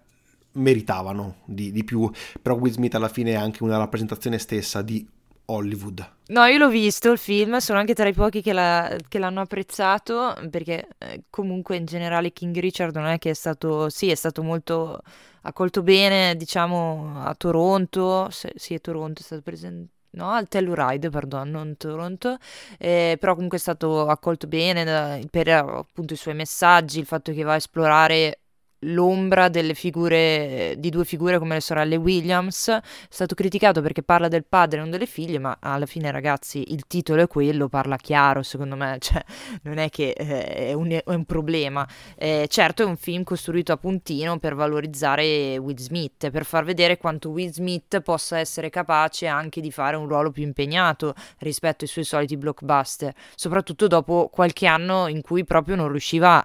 [0.53, 2.11] meritavano di, di più,
[2.43, 5.07] però Will Smith alla fine è anche una rappresentazione stessa di
[5.47, 6.17] Hollywood.
[6.29, 9.41] No, io l'ho visto il film, sono anche tra i pochi che, la, che l'hanno
[9.41, 14.15] apprezzato, perché eh, comunque in generale King Richard non è che è stato, sì, è
[14.15, 15.01] stato molto
[15.49, 21.11] accolto bene, diciamo, a Toronto, se, sì, è Toronto, è stato presente no, al Telluride,
[21.11, 22.37] perdono, non Toronto,
[22.79, 27.33] eh, però comunque è stato accolto bene da, per appunto i suoi messaggi, il fatto
[27.33, 28.41] che va a esplorare
[28.81, 32.69] l'ombra delle figure di due figure come le sorelle Williams.
[32.69, 36.73] È stato criticato perché parla del padre e non delle figlie ma alla fine ragazzi
[36.73, 39.23] il titolo è quello parla chiaro secondo me cioè
[39.63, 41.87] non è che eh, è, un, è, un, problema.
[42.17, 46.97] Eh, certo è un film costruito a puntino per valorizzare Will Smith per far vedere
[46.97, 51.91] quanto Will Smith possa essere capace anche di fare un ruolo più impegnato rispetto ai
[51.91, 56.45] suoi soliti blockbuster soprattutto dopo qualche anno in cui proprio non riusciva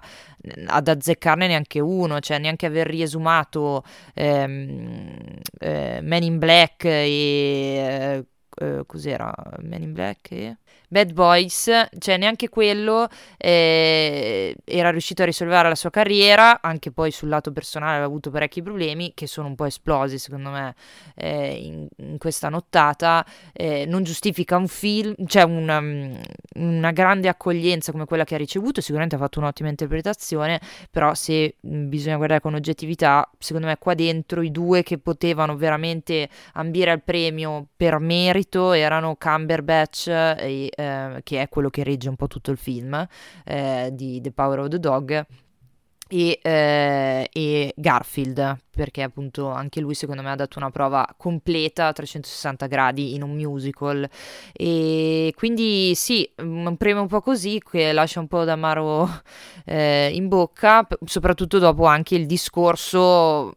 [0.66, 7.04] ad azzeccarne neanche uno, cioè neanche aver riesumato ehm, eh, Men in Black e...
[7.06, 9.32] Eh, eh, cos'era?
[9.60, 10.56] Men in Black e...
[10.88, 17.10] Bad Boys, cioè neanche quello eh, era riuscito a risolvere la sua carriera, anche poi
[17.10, 20.74] sul lato personale aveva avuto parecchi problemi che sono un po' esplosi secondo me
[21.16, 25.82] eh, in, in, questa nottata, eh, non giustifica un film, cioè una,
[26.54, 30.60] una, grande accoglienza come quella che ha ricevuto, sicuramente ha fatto un'ottima interpretazione,
[30.90, 35.56] però se mh, bisogna guardare con oggettività, secondo me qua dentro i due che potevano
[35.56, 42.08] veramente ambire al premio per merito erano Cumberbatch e eh, che è quello che regge
[42.08, 43.06] un po' tutto il film
[43.44, 45.26] eh, di The Power of the Dog.
[46.06, 51.86] E, eh, e, Garfield, perché appunto anche lui secondo me ha dato una prova completa
[51.86, 54.08] a 360 gradi in un musical.
[54.52, 59.08] E quindi sì, un premio un po' così che lascia un po' d'amaro
[59.64, 63.56] eh, in bocca, soprattutto dopo anche il discorso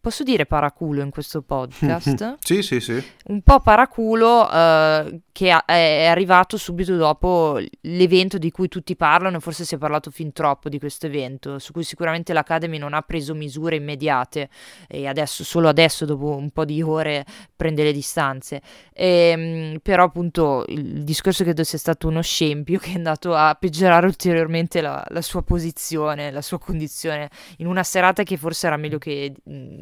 [0.00, 2.36] Posso dire paraculo in questo podcast?
[2.38, 3.02] sì, sì, sì.
[3.26, 9.64] Un po' paraculo eh, che è arrivato subito dopo l'evento di cui tutti parlano, forse
[9.64, 13.34] si è parlato fin troppo di questo evento, su cui sicuramente l'Academy non ha preso
[13.34, 14.48] misure immediate
[14.86, 17.26] e adesso, solo adesso, dopo un po' di ore,
[17.56, 18.62] prende le distanze.
[18.92, 23.56] E, ehm, però appunto il discorso credo sia stato uno scempio che è andato a
[23.58, 28.76] peggiorare ulteriormente la, la sua posizione, la sua condizione, in una serata che forse era
[28.76, 29.34] meglio che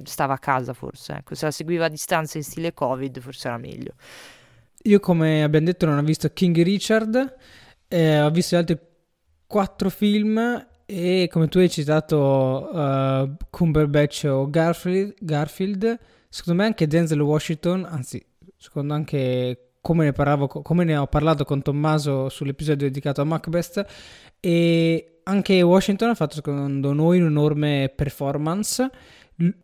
[0.04, 3.58] stava a casa forse, ecco, se la seguiva a distanza in stile Covid forse era
[3.58, 3.92] meglio.
[4.84, 7.36] Io come abbiamo detto non ho visto King Richard,
[7.88, 8.78] eh, ho visto gli altri
[9.46, 16.86] quattro film e come tu hai citato uh, Cumberbatch o Garfield, Garfield, secondo me anche
[16.86, 18.24] Denzel Washington, anzi
[18.56, 23.84] secondo anche come ne, parlavo, come ne ho parlato con Tommaso sull'episodio dedicato a Macbeth
[24.40, 28.90] e anche Washington ha fatto secondo noi un'enorme performance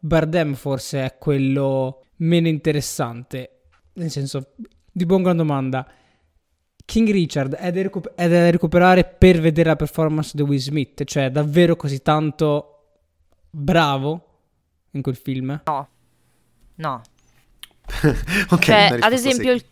[0.01, 3.61] Bardem forse è quello meno interessante.
[3.95, 4.55] Nel senso,
[4.99, 5.86] di buona gran domanda.
[6.84, 11.05] King Richard è da, recuper- è da, recuperare per vedere la performance di Will Smith?
[11.05, 12.99] Cioè, è davvero così tanto
[13.51, 14.26] bravo
[14.92, 15.62] in quel film?
[15.64, 15.88] No.
[16.76, 17.03] No.
[18.51, 19.64] ok, cioè, ad esempio, il,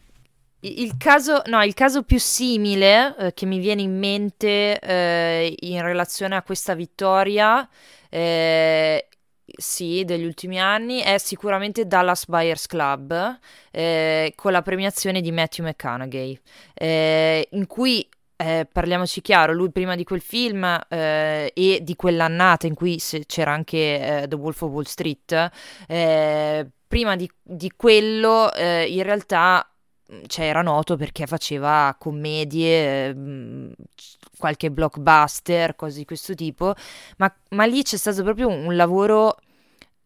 [0.61, 5.83] il, caso, no, il caso più simile eh, che mi viene in mente eh, in
[5.83, 7.69] relazione a questa vittoria
[8.09, 9.09] eh,
[9.57, 13.39] sì, degli ultimi anni è sicuramente Dallas Buyers Club
[13.71, 16.39] eh, con la premiazione di Matthew McConaughey,
[16.75, 22.67] eh, in cui eh, parliamoci chiaro, lui prima di quel film eh, e di quell'annata
[22.67, 25.51] in cui c'era anche eh, The Wolf of Wall Street,
[25.87, 29.69] eh, prima di, di quello in realtà
[30.27, 33.73] cioè, era noto perché faceva commedie, mh,
[34.39, 36.75] qualche blockbuster, cose di questo tipo,
[37.19, 39.37] ma, ma lì c'è stato proprio un lavoro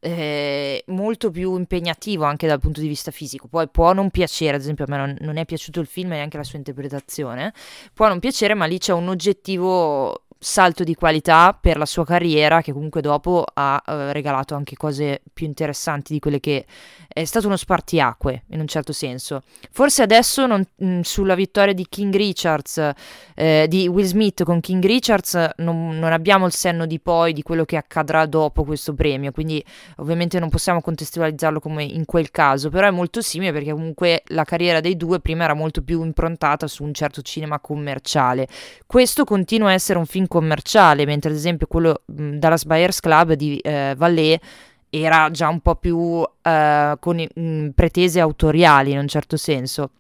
[0.01, 3.49] eh, molto più impegnativo anche dal punto di vista fisico.
[3.49, 6.17] Poi può non piacere, ad esempio a me non, non è piaciuto il film e
[6.17, 7.53] neanche la sua interpretazione,
[7.93, 12.63] può non piacere, ma lì c'è un oggettivo salto di qualità per la sua carriera
[12.63, 16.65] che comunque dopo ha eh, regalato anche cose più interessanti di quelle che
[17.07, 19.43] è stato uno spartiacque in un certo senso.
[19.71, 22.93] Forse adesso non, mh, mm, sulla vittoria di King Richards,
[23.35, 27.43] eh, di Will Smith con King Richards, non, non, abbiamo il senno di poi di
[27.43, 29.63] quello che accadrà dopo questo premio, quindi
[29.97, 34.45] ovviamente non possiamo contestualizzarlo come in quel caso, però è molto simile perché comunque la
[34.45, 38.49] carriera dei due prima era molto più improntata su un certo cinema commerciale.
[38.87, 43.01] Questo continua a essere un film commerciale, mentre ad esempio quello mh, mm, Dallas Buyers
[43.01, 44.41] Club di eh, Vallée
[44.89, 49.91] era già un po' più eh, con mh, mm, pretese autoriali in un certo senso.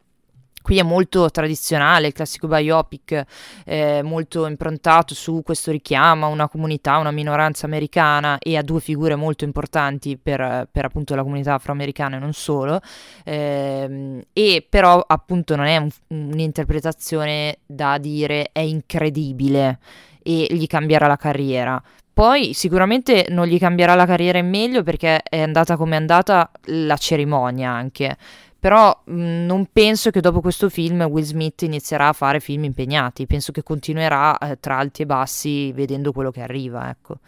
[0.62, 3.24] Qui è molto tradizionale, il classico biopic,
[3.64, 8.78] eh, molto improntato su questo richiamo a una comunità, una minoranza americana e a due
[8.80, 12.78] figure molto importanti per, per appunto la comunità afroamericana e non solo,
[13.24, 19.78] eh, e però appunto non è un, un'interpretazione da dire è incredibile
[20.22, 21.82] e gli cambierà la carriera.
[22.12, 26.50] Poi sicuramente non gli cambierà la carriera in meglio perché è andata come è andata
[26.64, 28.16] la cerimonia anche.
[28.58, 33.26] Però mh, non penso che dopo questo film Will Smith inizierà a fare film impegnati,
[33.26, 37.20] penso che continuerà eh, tra alti e bassi vedendo quello che arriva, ecco.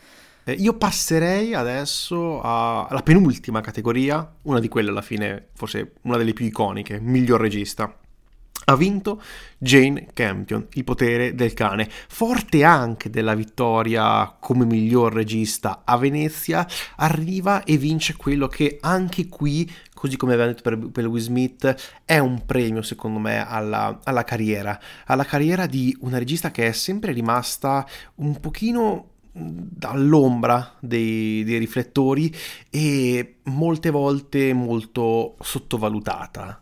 [0.44, 6.34] Eh, io passerei adesso alla penultima categoria, una di quelle alla fine, forse una delle
[6.34, 7.96] più iconiche, miglior regista
[8.64, 9.20] ha vinto
[9.58, 16.66] Jane Campion, Il potere del cane, forte anche della vittoria come miglior regista a Venezia,
[16.96, 22.00] arriva e vince quello che anche qui, così come aveva detto per, per Will Smith,
[22.04, 26.72] è un premio secondo me alla, alla carriera, alla carriera di una regista che è
[26.72, 27.86] sempre rimasta
[28.16, 32.30] un pochino dall'ombra dei, dei, riflettori
[32.68, 36.61] e molte volte molto sottovalutata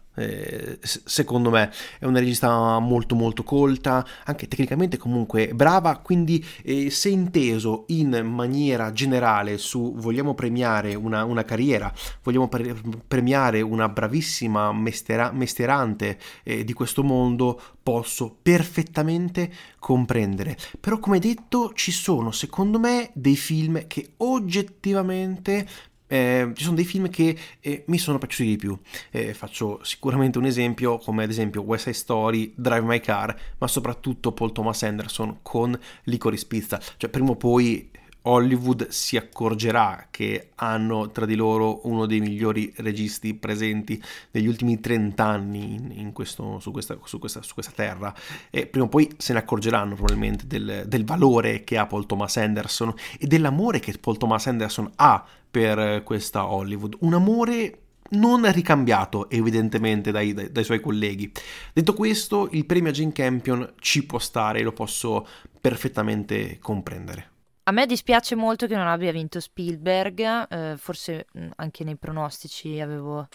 [0.83, 7.09] secondo me è una regista molto molto colta, anche tecnicamente comunque brava, quindi eh, se
[7.09, 11.93] inteso in maniera generale su vogliamo premiare una, una carriera,
[12.23, 12.75] vogliamo pre-
[13.07, 20.57] premiare una bravissima mestera- mesterante eh, di questo mondo, posso perfettamente comprendere.
[20.79, 25.67] Però come detto ci sono secondo me dei film che oggettivamente
[26.11, 28.77] eh, ci sono dei film che eh, mi sono piaciuti di più.
[29.13, 33.69] Eh, faccio sicuramente un esempio, come ad esempio West Side Story, Drive My Car, ma
[33.69, 36.81] soprattutto Paul Thomas Anderson con Licorice Pizza.
[36.97, 37.91] Cioè, prima o poi
[38.23, 44.03] Hollywood si accorgerà che hanno tra di loro uno dei migliori registi presenti
[44.33, 48.15] negli ultimi 30 anni in, in questo, su, questa, su, questa, su, questa, terra
[48.51, 52.37] e prima o poi se ne accorgeranno probabilmente del, del, valore che ha Paul Thomas
[52.37, 57.79] Anderson e dell'amore che Paul Thomas Anderson ha per questa Hollywood un amore
[58.11, 61.31] non ricambiato evidentemente dai, dai, dai, suoi colleghi.
[61.73, 65.27] Detto questo, il premio a Jane Campion ci può stare lo posso
[65.61, 67.40] perfettamente comprendere.
[67.71, 72.81] A me dispiace molto che non abbia vinto Spielberg, eh, forse mm, anche nei pronostici
[72.81, 73.29] avevo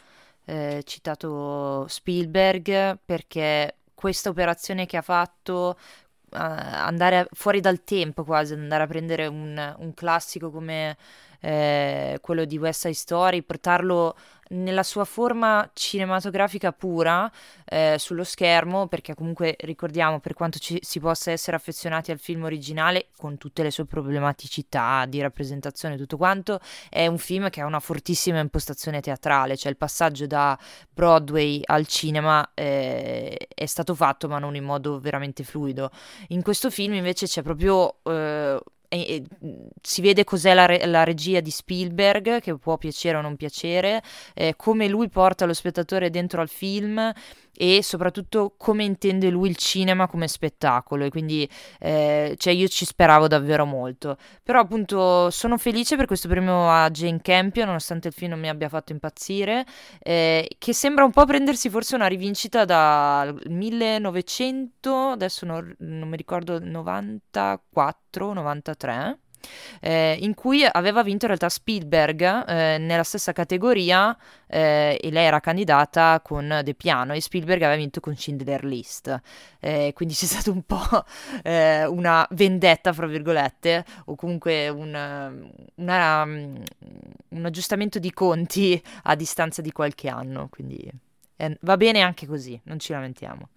[0.43, 5.77] eh, citato Spielberg perché questa operazione che ha fatto,
[6.33, 10.97] eh, andare fuori dal tempo quasi, andare a prendere un, un classico come
[11.41, 14.15] eh, quello di West Side Story, portarlo
[14.49, 17.31] nella sua forma cinematografica pura
[17.65, 22.43] eh, sullo schermo, perché comunque ricordiamo per quanto ci, si possa essere affezionati al film
[22.43, 26.59] originale, con tutte le sue problematicità di rappresentazione e tutto quanto,
[26.89, 30.57] è un film che ha una fortissima impostazione teatrale, cioè il passaggio da
[30.91, 35.89] Broadway al cinema eh, è stato fatto ma non in modo veramente fluido.
[36.29, 37.97] In questo film invece c'è proprio...
[38.03, 38.59] Eh,
[38.95, 39.23] e, e,
[39.81, 44.01] si vede cos'è la, re- la, regia di Spielberg, che può piacere o non piacere,
[44.33, 47.11] eh, come lui porta lo spettatore dentro al film
[47.57, 51.05] e soprattutto come intende lui il cinema come spettacolo.
[51.05, 54.17] E quindi eh, cioè io ci speravo davvero molto.
[54.43, 58.49] Però appunto sono felice per questo premio a Jane Campion nonostante il film non mi
[58.49, 59.65] abbia fatto impazzire
[59.99, 66.17] eh, che sembra un po' prendersi forse una rivincita dal 1900 adesso non, non mi
[66.17, 69.19] ricordo 94 93
[69.79, 74.15] eh, in cui aveva vinto in realtà Spielberg eh, nella stessa categoria
[74.47, 79.19] eh, e lei era candidata con The Piano e Spielberg aveva vinto con Schindler List.
[79.59, 81.05] Eh, quindi c'è stato un po'
[81.43, 86.63] eh, una vendetta, fra virgolette, o comunque un, una, um,
[87.29, 90.47] un aggiustamento di conti a distanza di qualche anno.
[90.49, 90.89] Quindi
[91.37, 93.49] eh, va bene anche così, non ci lamentiamo.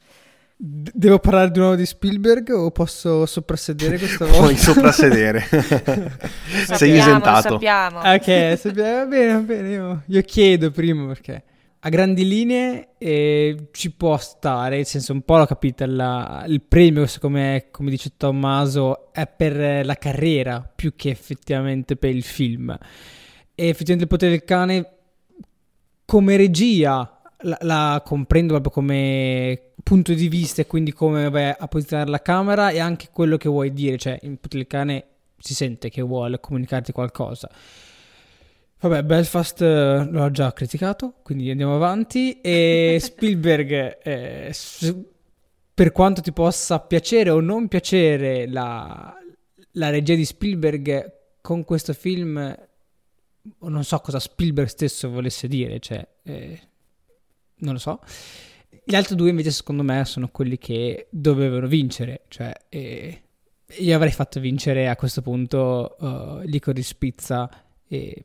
[0.60, 4.40] Devo parlare di nuovo di Spielberg o posso soprassedere questa volta?
[4.40, 5.44] Puoi soprassedere.
[6.74, 7.50] Sei esentato.
[7.50, 8.00] Sappiamo.
[8.00, 8.96] Ok, sappiamo.
[8.96, 9.70] va bene, va bene.
[9.70, 11.44] Io, io, chiedo prima perché
[11.78, 16.60] a grandi linee eh, ci può stare, nel senso un po' l'ho capita, la, il
[16.60, 22.76] premio come, come dice Tommaso è per la carriera più che effettivamente per il film.
[23.54, 24.92] E effettivamente il potere del cane
[26.04, 31.68] come regia la, la, comprendo proprio come punto di vista e quindi come vai a
[31.68, 35.04] posizionare la camera e anche quello che vuoi dire, cioè il cane
[35.38, 37.50] si sente che vuole comunicarti qualcosa.
[38.80, 42.40] Vabbè, Belfast eh, l'ho già criticato, quindi andiamo avanti.
[42.40, 44.54] E Spielberg, eh,
[45.74, 49.16] per quanto ti possa piacere o non piacere la,
[49.72, 52.56] la regia di Spielberg con questo film,
[53.60, 56.60] non so cosa Spielberg stesso volesse dire, cioè, eh,
[57.58, 58.00] non lo so.
[58.90, 63.22] Gli altri due invece secondo me sono quelli che dovevano vincere, cioè eh,
[63.80, 67.50] io avrei fatto vincere a questo punto uh, Licorice Pizza
[67.86, 68.24] e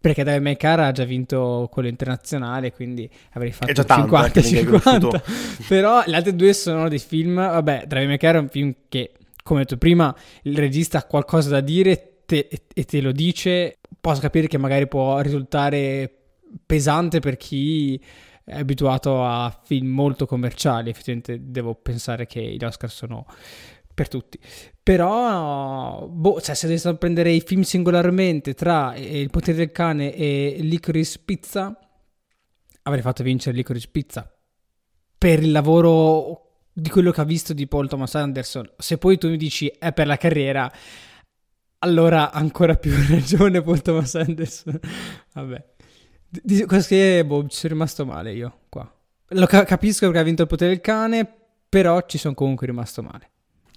[0.00, 5.66] perché David May Cara ha già vinto quello internazionale, quindi avrei fatto 50-50.
[5.66, 9.58] Però gli altri due sono dei film, vabbè, May Cara è un film che, come
[9.58, 13.78] ho detto prima, il regista ha qualcosa da dire te, e te lo dice.
[14.00, 16.08] Posso capire che magari può risultare
[16.64, 18.00] pesante per chi
[18.44, 23.26] è abituato a film molto commerciali, effettivamente devo pensare che gli Oscar sono
[23.94, 24.38] per tutti.
[24.82, 30.56] Però, boh, cioè, se dovessi prendere i film singolarmente tra Il potere del cane e
[30.60, 31.78] Licorice Pizza,
[32.82, 34.30] avrei fatto vincere Licorice Pizza.
[35.16, 38.68] Per il lavoro di quello che ha visto di Paul Thomas Anderson.
[38.76, 40.70] Se poi tu mi dici è per la carriera,
[41.78, 44.78] allora ancora più ragione Paul Thomas Anderson.
[45.32, 45.73] Vabbè.
[46.42, 48.90] Di, che, boh, ci sono rimasto male io qua.
[49.28, 51.30] Lo ca- capisco perché ha vinto il potere del cane,
[51.68, 53.30] però ci sono comunque rimasto male.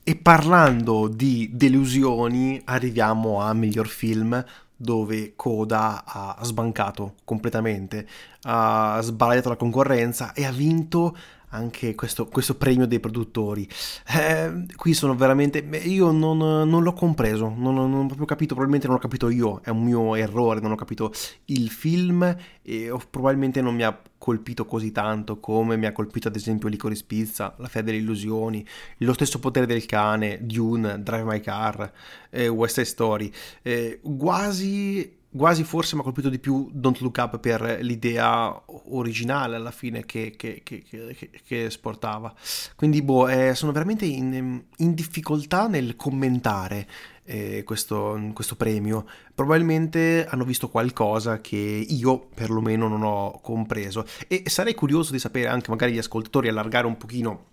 [0.04, 4.44] E parlando di delusioni, arriviamo a miglior film
[4.78, 8.08] dove Coda ha sbancato completamente,
[8.44, 11.18] ha sbagliato la concorrenza e ha vinto
[11.58, 13.68] anche questo, questo, premio dei produttori.
[14.16, 15.60] Eh, qui sono veramente.
[15.84, 18.54] Io non, non l'ho compreso, non, non, ho proprio capito.
[18.54, 20.60] Probabilmente non ho capito io, è un mio errore.
[20.60, 21.12] Non ho capito
[21.46, 26.36] il film e probabilmente non mi ha colpito così tanto come mi ha colpito ad
[26.36, 28.66] esempio Licorice Pizza, La Fede delle Illusioni,
[29.00, 31.92] Lo stesso potere del cane, Dune, Drive My Car,
[32.30, 33.32] eh, West Side Story.
[33.62, 39.56] Eh, quasi quasi forse mi ha colpito di più Don't Look Up per l'idea originale
[39.56, 42.34] alla fine che, che, che, che esportava.
[42.76, 46.88] Quindi boh, eh, sono veramente in, in, difficoltà nel commentare
[47.24, 49.06] eh, questo, questo, premio.
[49.34, 51.56] Probabilmente hanno visto qualcosa che
[51.88, 56.88] io perlomeno non ho compreso e sarei curioso di sapere anche magari gli ascoltatori allargare
[56.88, 57.46] un pochino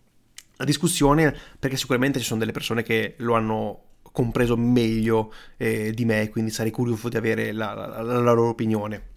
[0.57, 3.83] la discussione perché sicuramente ci sono delle persone che lo hanno
[4.15, 9.09] compreso meglio eh, di me, quindi sarei curioso di avere la, la, la loro opinione.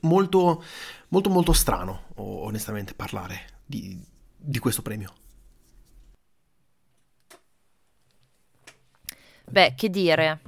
[0.00, 0.64] Molto,
[1.08, 4.02] molto, molto strano, onestamente, parlare di,
[4.34, 5.12] di questo premio.
[9.50, 10.40] Beh, che dire?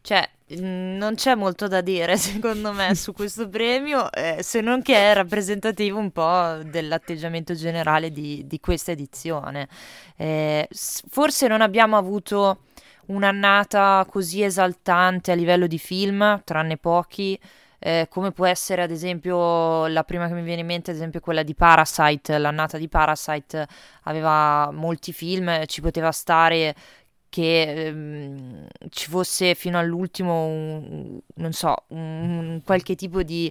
[0.00, 4.94] Cioè, non c'è molto da dire secondo me su questo premio, eh, se non che
[4.96, 9.68] è rappresentativo un po' dell'atteggiamento generale di, di questa edizione.
[10.16, 12.60] Eh, forse non abbiamo avuto
[13.06, 17.38] un'annata così esaltante a livello di film, tranne pochi.
[17.78, 21.20] Eh, come può essere ad esempio la prima che mi viene in mente, ad esempio
[21.20, 23.66] quella di Parasite, l'annata di Parasite
[24.04, 26.74] aveva molti film, ci poteva stare
[27.34, 33.50] che ehm, ci fosse fino all'ultimo un, non so, un, qualche tipo di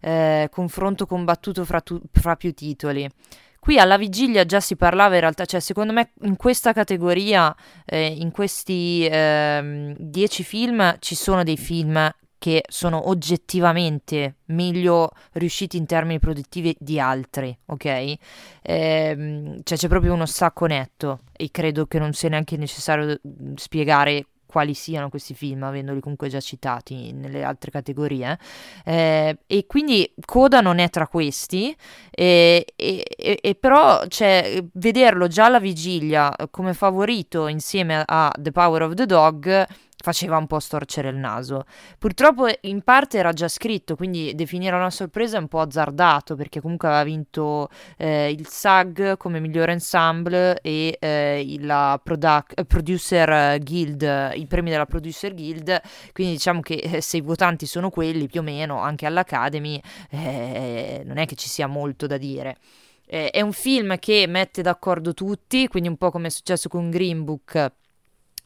[0.00, 3.10] eh, confronto combattuto fra, tu, fra più titoli.
[3.58, 7.52] Qui alla vigilia già si parlava in realtà, cioè secondo me in questa categoria,
[7.84, 12.14] eh, in questi eh, dieci film, ci sono dei film
[12.44, 18.14] che sono oggettivamente meglio riusciti in termini produttivi di altri, ok?
[18.60, 23.54] Ehm, cioè c'è proprio uno stacco netto e credo che non sia neanche necessario mm,
[23.54, 28.38] spiegare quali siano questi film, avendoli comunque già citati nelle altre categorie.
[28.84, 31.74] Eh, e quindi Coda non è tra questi,
[32.10, 33.04] e, e,
[33.40, 39.06] e, però cioè, vederlo già alla vigilia come favorito insieme a The Power of the
[39.06, 39.66] Dog
[40.04, 41.64] faceva un po' storcere il naso.
[41.98, 46.60] Purtroppo in parte era già scritto, quindi definire una sorpresa è un po' azzardato perché
[46.60, 53.58] comunque aveva vinto eh, il SAG come miglior ensemble e eh, la produc- eh, Producer
[53.60, 55.80] Guild, i premi della Producer Guild,
[56.12, 61.02] quindi diciamo che eh, se i votanti sono quelli più o meno anche all'Academy eh,
[61.06, 62.58] non è che ci sia molto da dire.
[63.06, 66.90] Eh, è un film che mette d'accordo tutti, quindi un po' come è successo con
[66.90, 67.72] Green Book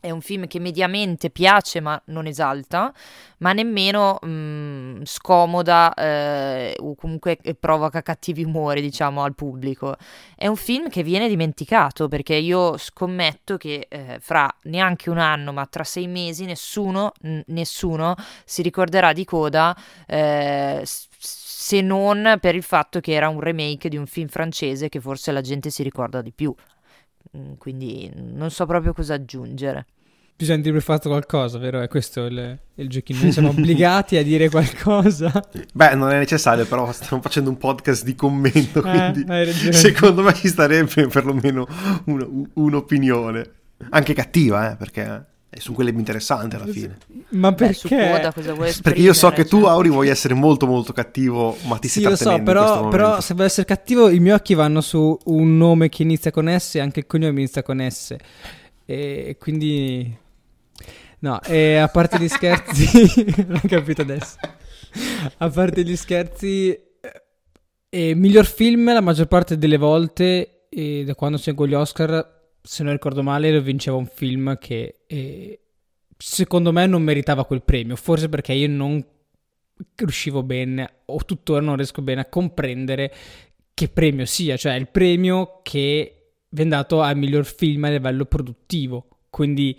[0.00, 2.92] è un film che mediamente piace ma non esalta,
[3.38, 9.96] ma nemmeno mh, mm, scomoda eh, o comunque provoca cattivi umori, diciamo, al pubblico.
[10.36, 15.52] È un film che viene dimenticato perché io scommetto che eh, fra neanche un anno,
[15.52, 18.14] ma tra sei mesi, nessuno, n- nessuno
[18.44, 19.76] si ricorderà di Coda.
[20.06, 20.82] Eh,
[21.20, 25.32] se non per il fatto che era un remake di un film francese che forse
[25.32, 26.54] la gente si ricorda di più.
[27.36, 29.86] Mm, quindi non so proprio cosa aggiungere.
[30.38, 31.80] Bisogna dire fatto qualcosa, vero?
[31.80, 33.22] È questo il, il giochino.
[33.22, 35.32] Noi siamo obbligati a dire qualcosa.
[35.74, 40.32] Beh, non è necessario, però stiamo facendo un podcast di commento, eh, quindi secondo me
[40.34, 41.66] ci starebbe perlomeno
[42.04, 43.50] un, un'opinione.
[43.90, 45.26] Anche cattiva, eh, perché
[45.56, 46.98] sono quelle più interessanti alla fine.
[47.30, 47.96] Ma perché?
[47.96, 49.70] Beh, coda, cosa vuoi perché io so che tu, cioè.
[49.70, 53.34] Auri, vuoi essere molto molto cattivo, ma ti sì, stai lo so, però, però se
[53.34, 56.80] vuoi essere cattivo i miei occhi vanno su un nome che inizia con S e
[56.80, 58.14] anche il cognome inizia con S.
[58.84, 60.16] E quindi
[61.20, 64.36] No, e a parte gli scherzi, l'ho capito adesso.
[65.38, 66.78] A parte gli scherzi,
[67.90, 72.82] eh, miglior film la maggior parte delle volte, e da quando seguo gli Oscar, se
[72.82, 75.60] non ricordo male, vinceva un film che eh,
[76.16, 77.96] secondo me non meritava quel premio.
[77.96, 79.04] Forse perché io non
[79.94, 83.12] riuscivo bene, o tuttora non riesco bene a comprendere
[83.74, 89.08] che premio sia, cioè il premio che viene dato al miglior film a livello produttivo.
[89.30, 89.78] Quindi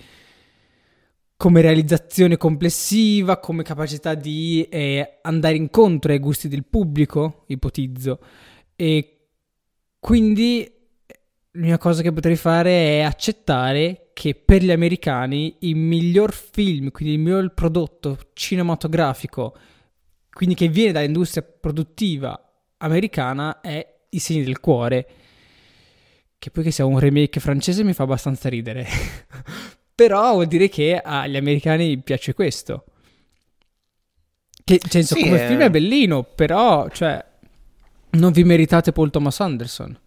[1.36, 8.20] come realizzazione complessiva, come capacità di eh, andare incontro ai gusti del pubblico, ipotizzo.
[8.76, 9.28] E
[10.00, 10.70] quindi
[11.52, 17.16] l'unica cosa che potrei fare è accettare che per gli americani il miglior film, quindi
[17.16, 19.56] il miglior prodotto cinematografico,
[20.30, 22.40] quindi che viene dall'industria produttiva
[22.78, 25.08] americana, è I segni del cuore.
[26.38, 28.88] Che poi che sia un remake francese mi fa abbastanza ridere.
[29.96, 32.86] Però vuol dire che agli americani piace questo.
[34.64, 35.48] Che, cioè, sì, come è...
[35.48, 37.26] film è bellino, però, cioè,
[38.12, 40.00] non vi meritate Paul Thomas Anderson.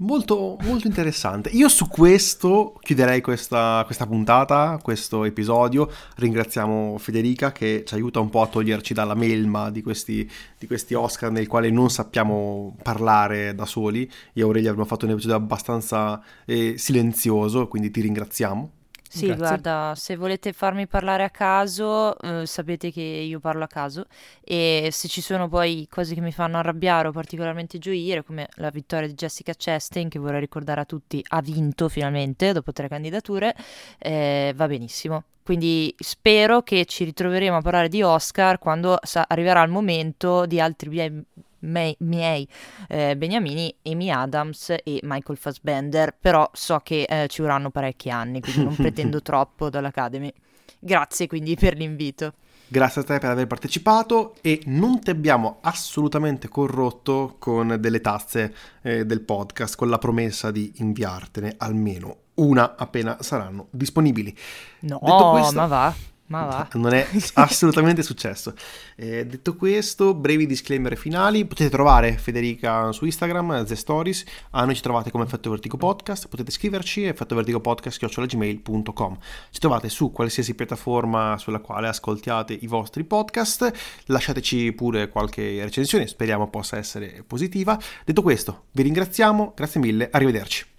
[0.00, 1.48] Molto, molto interessante.
[1.48, 5.90] Io su questo chiuderei questa, questa, puntata, questo episodio.
[6.14, 10.94] Ringraziamo Federica che ci aiuta un po' a toglierci dalla melma di questi, di questi
[10.94, 14.02] Oscar nel quale non sappiamo parlare da soli.
[14.34, 18.70] Io e Aurelia abbiamo fatto un episodio abbastanza eh, silenzioso, quindi ti ringraziamo.
[19.10, 19.36] Sì, Grazie.
[19.36, 24.04] guarda, se volete farmi parlare a caso, eh, sapete che io parlo a caso
[24.44, 28.68] e se ci sono poi cose che mi fanno arrabbiare o particolarmente gioire, come la
[28.70, 33.54] vittoria di Jessica Chastain, che vorrei ricordare a tutti, ha vinto finalmente dopo tre candidature,
[33.98, 35.24] eh, va benissimo.
[35.42, 40.60] Quindi spero che ci ritroveremo a parlare di Oscar quando sa- arriverà il momento di
[40.60, 41.24] altri miei
[41.60, 42.46] me- miei
[42.88, 48.40] eh, Beniamini, Amy Adams e Michael Fassbender, però so che eh, ci vorranno parecchi anni,
[48.40, 50.32] quindi non pretendo troppo dall'Academy.
[50.78, 52.34] Grazie quindi per l'invito.
[52.70, 58.54] Grazie a te per aver partecipato e non ti abbiamo assolutamente corrotto con delle tazze
[58.82, 64.36] eh, del podcast, con la promessa di inviartene almeno una appena saranno disponibili.
[64.80, 65.94] No, questo, ma va.
[66.28, 66.68] Ma va.
[66.78, 68.54] Non è assolutamente successo.
[68.96, 71.44] Eh, detto questo, brevi disclaimer finali.
[71.44, 74.24] Potete trovare Federica su Instagram, The Stories.
[74.50, 76.28] A noi ci trovate come Effetto Vertigo Podcast.
[76.28, 79.18] Potete scriverci effettovertigopodcast.gmail.com
[79.50, 83.72] Ci trovate su qualsiasi piattaforma sulla quale ascoltiate i vostri podcast.
[84.06, 87.78] Lasciateci pure qualche recensione, speriamo possa essere positiva.
[88.04, 90.76] Detto questo, vi ringraziamo, grazie mille, arrivederci.